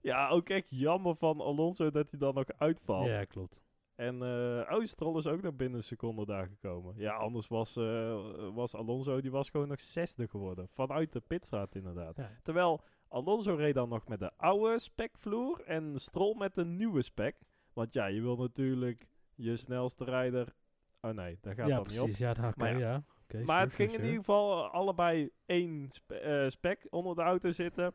[0.00, 3.06] Ja, ook echt jammer van Alonso dat hij dan nog uitvalt.
[3.06, 3.62] Ja, klopt.
[3.94, 6.94] En eh oh, Stroll is ook nog binnen een seconde daar gekomen.
[6.96, 8.18] Ja, anders was, eh,
[8.54, 10.68] was Alonso, die was gewoon nog zesde geworden.
[10.68, 12.16] Vanuit de pitstraat inderdaad.
[12.16, 12.30] Ja.
[12.42, 17.36] Terwijl Alonso reed dan nog met de oude spekvloer en Stroll met de nieuwe spek.
[17.72, 20.54] Want ja, je wil natuurlijk je snelste rijder...
[21.00, 22.02] Oh nee, daar gaat ja, dan niet op.
[22.04, 22.18] precies.
[22.18, 22.78] Ja, nou, Maar ja.
[22.78, 23.02] ja.
[23.22, 26.86] Oké, Maar sure, het ging sure, in ieder geval eh, allebei één spe- eh, spek
[26.90, 27.94] onder de auto zitten.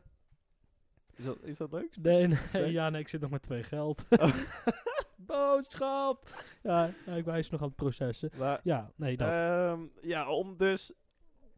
[1.16, 1.96] Is dat, is dat leuk?
[2.02, 2.72] Nee, nee, Nee?
[2.72, 4.04] ja, nee, ik zit nog met twee geld.
[4.10, 4.34] Oh.
[5.16, 6.44] Boodschap!
[6.62, 8.30] Ja, ja, ik wijs nog aan het processen.
[8.38, 9.28] Maar, Ja, nee, dat.
[9.28, 10.92] Ehm, ja, om dus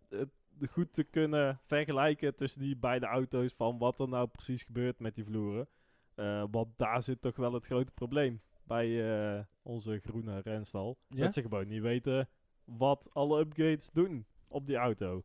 [0.09, 0.31] het
[0.71, 5.15] goed te kunnen vergelijken tussen die beide auto's van wat er nou precies gebeurt met
[5.15, 5.69] die vloeren.
[6.15, 8.87] Eh, want daar zit toch wel het grote probleem bij
[9.37, 10.99] eh, onze groene renstal.
[11.09, 11.25] Ja?
[11.25, 12.29] Dat ze gewoon niet weten
[12.65, 15.25] wat alle upgrades doen op die auto.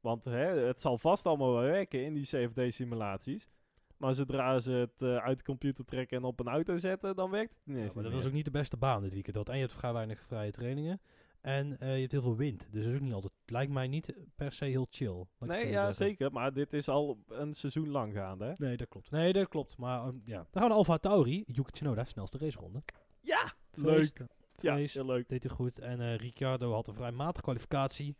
[0.00, 3.48] Want hè, het zal vast allemaal wel werken in die CFD-simulaties.
[3.98, 7.30] Maar zodra ze het eh, uit de computer trekken en op een auto zetten, dan
[7.30, 9.36] werkt het Ja, maar niet dat was ook niet de beste baan dit weekend.
[9.36, 11.00] Want en je hebt vrij weinig vrije trainingen.
[11.40, 12.68] En eh, je hebt heel veel wind.
[12.70, 13.32] Dus dat is ook niet altijd.
[13.46, 15.24] Lijkt mij niet per se heel chill.
[15.38, 15.94] Nee, ja, zeggen.
[15.94, 16.32] zeker.
[16.32, 18.52] Maar dit is al een seizoen lang gaande, hè?
[18.56, 19.10] Nee, dat klopt.
[19.10, 19.76] Nee, dat klopt.
[19.76, 20.36] Maar ehm, ja.
[20.36, 21.44] Dan gaan we naar Alfa Tauri.
[21.46, 22.82] Yuki Tsunoda, snelste raceronde.
[23.20, 23.52] Ja!
[23.70, 24.18] Feest.
[24.18, 24.28] Leuk.
[24.60, 25.28] Ja, heel leuk.
[25.28, 25.78] Deed hij goed.
[25.78, 28.16] En eh Ricciardo had een vrij matige kwalificatie.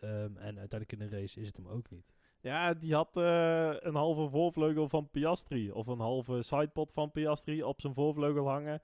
[0.00, 2.12] Ehm, en uiteindelijk in de race is het hem ook niet.
[2.42, 5.70] Ja, die had eh, een halve voorvleugel van Piastri.
[5.70, 8.82] Of een halve sidepod van Piastri op zijn voorvleugel hangen.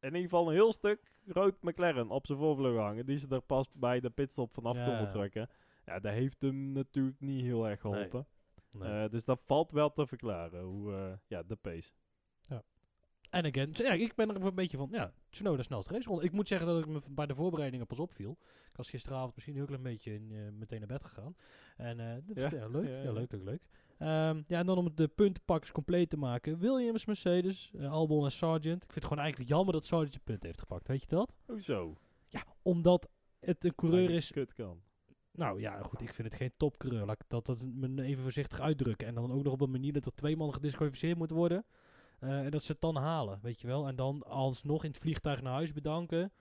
[0.00, 3.06] In ieder geval een heel stuk rood McLaren op zijn voorvleugel hangen.
[3.06, 5.48] Die ze er pas bij de pitstop vanaf Ja, konden trekken.
[5.84, 8.26] Ja, dat heeft hem natuurlijk niet heel erg geholpen.
[8.70, 9.02] Nee.
[9.02, 10.62] Eh, dus dat valt wel te verklaren.
[10.62, 11.92] Hoe, eh, ja, de pace.
[13.30, 16.24] En again, ja, ik ben er een beetje van, ja, Tsunoda snelste raceronde.
[16.24, 18.38] Ik moet zeggen dat ik me bij de voorbereidingen pas opviel.
[18.70, 21.36] Ik was gisteravond misschien een heel klein beetje in, eh, meteen naar bed gegaan.
[21.76, 23.62] En eh, dat Ja, ja, leuk, ja, leuk, leuk, leuk.
[23.98, 26.58] Ehm, ja, en dan om de puntenpakkers compleet te maken.
[26.58, 28.82] Williams, Mercedes, eh, Albon en Sargent.
[28.82, 31.32] Ik vind het gewoon eigenlijk jammer dat Sargent je punt heeft gepakt, weet je dat?
[31.46, 31.96] Hoezo?
[32.28, 33.08] Ja, omdat
[33.40, 34.30] het een coureur is...
[34.30, 34.80] Kut kan.
[35.32, 37.06] Nou ja, goed, ik vind het geen topcoureur.
[37.06, 39.06] Laat ik dat, dat me even voorzichtig uitdrukken.
[39.06, 41.64] En dan ook nog op een manier dat er twee mannen gedisqualificeerd moeten worden.
[42.18, 43.86] Eh, en dat ze het dan halen, weet je wel.
[43.88, 46.32] En dan alsnog in het vliegtuig naar huis bedanken.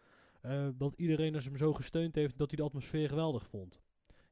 [0.42, 3.82] eh, dat iedereen dus hem zo gesteund heeft dat hij de atmosfeer geweldig vond.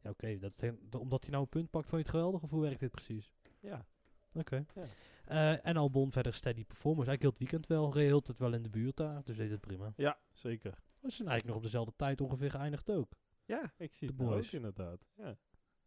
[0.02, 0.38] Ja, oké.
[0.40, 0.54] dat
[0.90, 2.44] dat- omdat hij nou een punt pakt, vond je het geweldig?
[2.44, 3.34] Of hoe werkt dit precies?
[3.60, 3.86] Ja.
[4.34, 4.66] Oké.
[4.76, 4.86] Ja.
[5.26, 7.10] Eh, en Albon verder steady performance.
[7.10, 7.94] Eigenlijk heel het weekend wel.
[7.94, 9.22] Reed heel het wel in de buurt daar.
[9.24, 9.94] Dus deed het prima.
[9.96, 10.72] Ja, zeker.
[11.00, 13.12] We zijn eigenlijk nog op dezelfde tijd ongeveer geëindigd ook.
[13.46, 14.54] Ja, ik zie De het nou ook boys.
[14.54, 15.06] inderdaad.
[15.18, 15.36] Ja,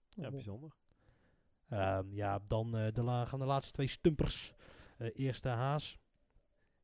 [0.09, 0.73] ja bijzonder.
[1.69, 4.53] Ehm, ja, dan eh, de la- gaan de laatste twee stumpers.
[4.99, 5.99] Eh, eerste Haas.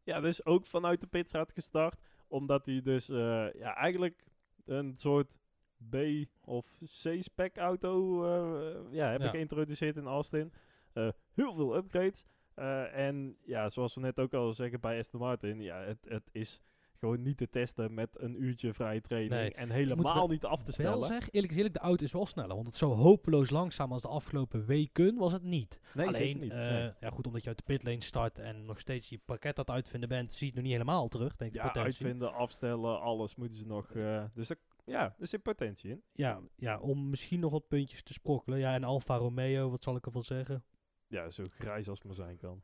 [0.02, 2.00] Ja, dus ook vanuit de pitstraat gestart.
[2.28, 4.24] Omdat hij dus eh, ja, eigenlijk
[4.64, 5.38] een soort
[5.90, 5.96] B
[6.40, 6.66] of
[7.02, 9.34] C-spec auto eh, ja, hebben Ja.
[9.34, 10.52] geïntroduceerd in Austin.
[11.34, 12.24] Heel veel upgrades.
[12.92, 15.60] En ja, zoals we net ook al zeggen bij Aston Martin.
[15.60, 16.60] Ja, het, het is
[17.04, 19.32] gewoon niet te testen met een uurtje vrije training.
[19.32, 21.06] Nee, En helemaal wel- niet af te Wel stellen.
[21.20, 22.54] zeg, eerlijk is eerlijk, de auto is wel sneller.
[22.54, 25.80] Want het zo hopeloos langzaam als de afgelopen weken was het niet.
[25.94, 26.50] Nee, Alleen, zeker niet.
[26.52, 26.92] eh, Nee.
[27.00, 30.08] ja, goed, omdat je uit de pitlane start en nog steeds je pakket het uitvinden
[30.08, 31.56] bent, zie je het nog niet helemaal terug, denk ik.
[31.56, 31.84] Ja, potentie.
[32.06, 33.90] uitvinden, afstellen, alles moeten ze nog.
[33.94, 36.02] eh, dus er, ja, er zit potentie in.
[36.12, 38.58] Ja, ja, om misschien nog wat puntjes te sprokkelen.
[38.58, 40.64] Ja, en Alfa Romeo, wat zal ik ervan zeggen?
[41.06, 42.62] Ja, zo grijs als het maar zijn kan.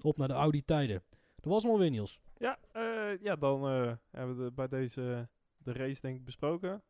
[0.00, 1.02] Op naar de Audi-tijden.
[1.36, 2.20] Dat was hem alweer, Niels.
[2.38, 6.82] Ja, eh, ja dan eh, hebben we de- bij deze de race denk ik besproken.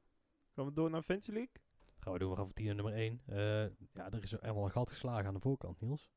[0.54, 1.52] Gaan we door naar Fancy League?
[1.98, 3.20] Gaan we doen, we gaan voor 10 nummer 1.
[3.92, 6.10] ja, er is er wel een gat geslagen aan de voorkant, Niels.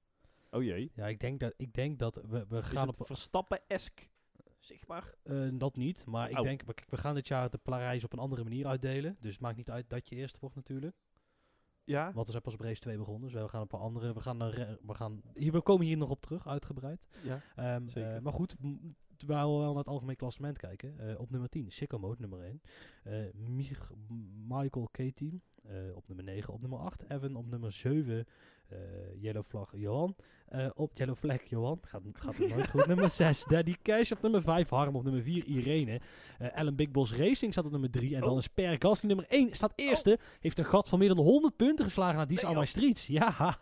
[0.52, 0.92] Oh jee.
[0.96, 2.96] Ja, ik denk dat, ik denk dat we, we gaan op...
[3.06, 4.10] Verstappen-esk?
[4.60, 5.14] Zeg maar.
[5.24, 6.44] Eh, dat niet, maar ik Oh.
[6.44, 9.18] denk, we, we gaan dit jaar de prijs op een andere manier uitdelen.
[9.20, 10.96] Dus het maakt niet uit dat je eerste wordt natuurlijk.
[11.84, 12.12] Ja?
[12.14, 14.22] Want we zijn pas op race 2 begonnen, dus we gaan op een andere, we
[14.22, 14.38] gaan,
[14.82, 17.08] we gaan, hier, we komen hier nog op terug, uitgebreid.
[17.24, 17.42] Ja.
[17.56, 18.16] Ehm, Zeker.
[18.16, 18.56] eh, maar goed,
[19.18, 21.00] terwijl we wel naar het algemeen klassement kijken.
[21.00, 22.62] eh, op nummer 10, Sicko Mode nummer 1.
[23.04, 26.54] eh Mich- M- Michael K-Team eh, op nummer 9.
[26.54, 27.36] Op nummer 8, Evan.
[27.36, 28.26] Op nummer 7, eh,
[29.20, 30.16] Yellow Flag Johan.
[30.48, 31.78] Eh, op Yellow Flag Johan.
[31.82, 32.86] Gaat, gaat het nooit goed.
[32.96, 33.44] nummer 6.
[33.46, 34.70] Daddy Cash op nummer 5.
[34.70, 35.46] Harm op nummer 4.
[35.46, 36.02] Irene.
[36.38, 38.16] Eh Ellen Big Boss Racing staat op nummer 3.
[38.16, 38.38] En dan Oh.
[38.38, 39.56] is Per Gasly nummer 1.
[39.56, 40.20] Staat eerste.
[40.40, 42.66] Heeft een gat van meer dan 100 punten geslagen naar These Nee.
[42.66, 43.08] Streets.
[43.08, 43.58] Ja.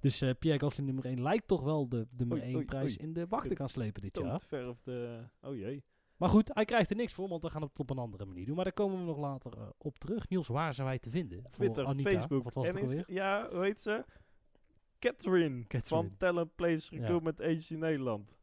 [0.00, 2.84] Dus eh Pierre Gasly nummer 1 lijkt toch wel de nummer Oei, 1 oei, prijs
[2.98, 3.06] oei.
[3.08, 4.24] in de wacht te gaan slepen dit jaar.
[4.28, 5.18] Toadverf de...
[5.40, 5.84] Oh jee.
[6.16, 8.46] Maar goed, hij krijgt er niks voor, want we gaan het op een andere manier
[8.46, 8.54] doen.
[8.54, 10.28] Maar daar komen we nog later eh, op terug.
[10.28, 11.42] Niels, waar zijn wij te vinden?
[11.50, 12.44] Twitter, Anita, Facebook.
[12.44, 13.14] Wat was het en Insta- alweer?
[13.16, 14.04] Ja, hoe heet ze?
[14.98, 16.08] Catherine, Catherine.
[16.08, 17.00] van Talent Place Ja.
[17.00, 18.36] Recruitment Agency Nederland.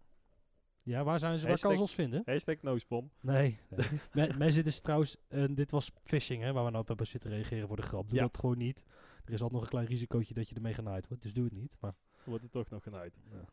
[0.84, 1.40] Ja, waar zijn ze?
[1.42, 2.22] Waar Hashtag- kan ze ons vinden?
[2.26, 3.12] Hashtag Noospom.
[3.22, 3.60] Nee.
[3.70, 3.88] nee.
[4.12, 7.08] Me- Mensen, dit is trouwens, eh, dit was phishing, hè, waar we nou op hebben
[7.08, 8.08] zitten reageren voor de grap.
[8.10, 8.24] Doe Ja.
[8.24, 8.84] dat gewoon niet.
[9.26, 11.54] Er is altijd nog een klein risicootje dat je ermee genaaid wordt, dus doe het
[11.54, 11.76] niet.
[11.80, 11.94] Maar
[12.24, 13.14] Wordt er toch nog genaaid.
[13.32, 13.46] Ja.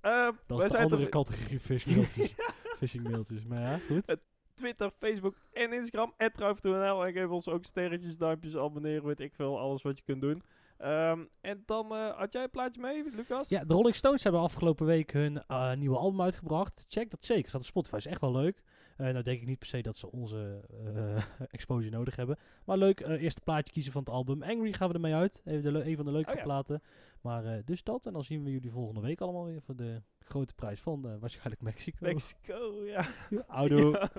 [0.00, 2.34] Eh, dat is de zijn andere er categorie phishmailtjes.
[2.78, 3.44] phishing mailtjes.
[3.44, 4.16] Maar ja, goed.
[4.54, 6.14] Twitter, Facebook en Instagram.
[6.16, 9.58] @ruif.nl En geef ons ook sterretjes, duimpjes, abonneren, weet ik veel.
[9.58, 10.42] Alles wat je kunt doen.
[10.78, 13.48] Ehm, en dan eh, had jij een plaatje mee, Lucas?
[13.48, 16.84] Ja, de Rolling Stones hebben afgelopen week hun eh, nieuwe album uitgebracht.
[16.88, 17.48] Check dat zeker.
[17.48, 17.96] Staat op Spotify.
[17.96, 18.62] Is echt wel leuk.
[18.96, 20.60] Eh nou denk ik niet per se dat ze onze
[21.50, 22.38] exposure nodig hebben.
[22.64, 24.42] Maar leuk, eh, eerste plaatje kiezen van het album.
[24.42, 25.40] Angry gaan we ermee uit.
[25.44, 26.44] Even de een van de leukere Oh ja.
[26.44, 26.82] platen.
[27.20, 28.06] Maar dus dat.
[28.06, 31.62] En dan zien we jullie volgende week allemaal weer voor de grote prijs van waarschijnlijk
[31.62, 32.06] Mexico.
[32.06, 33.06] Mexico, ja.
[33.48, 34.10] Ja.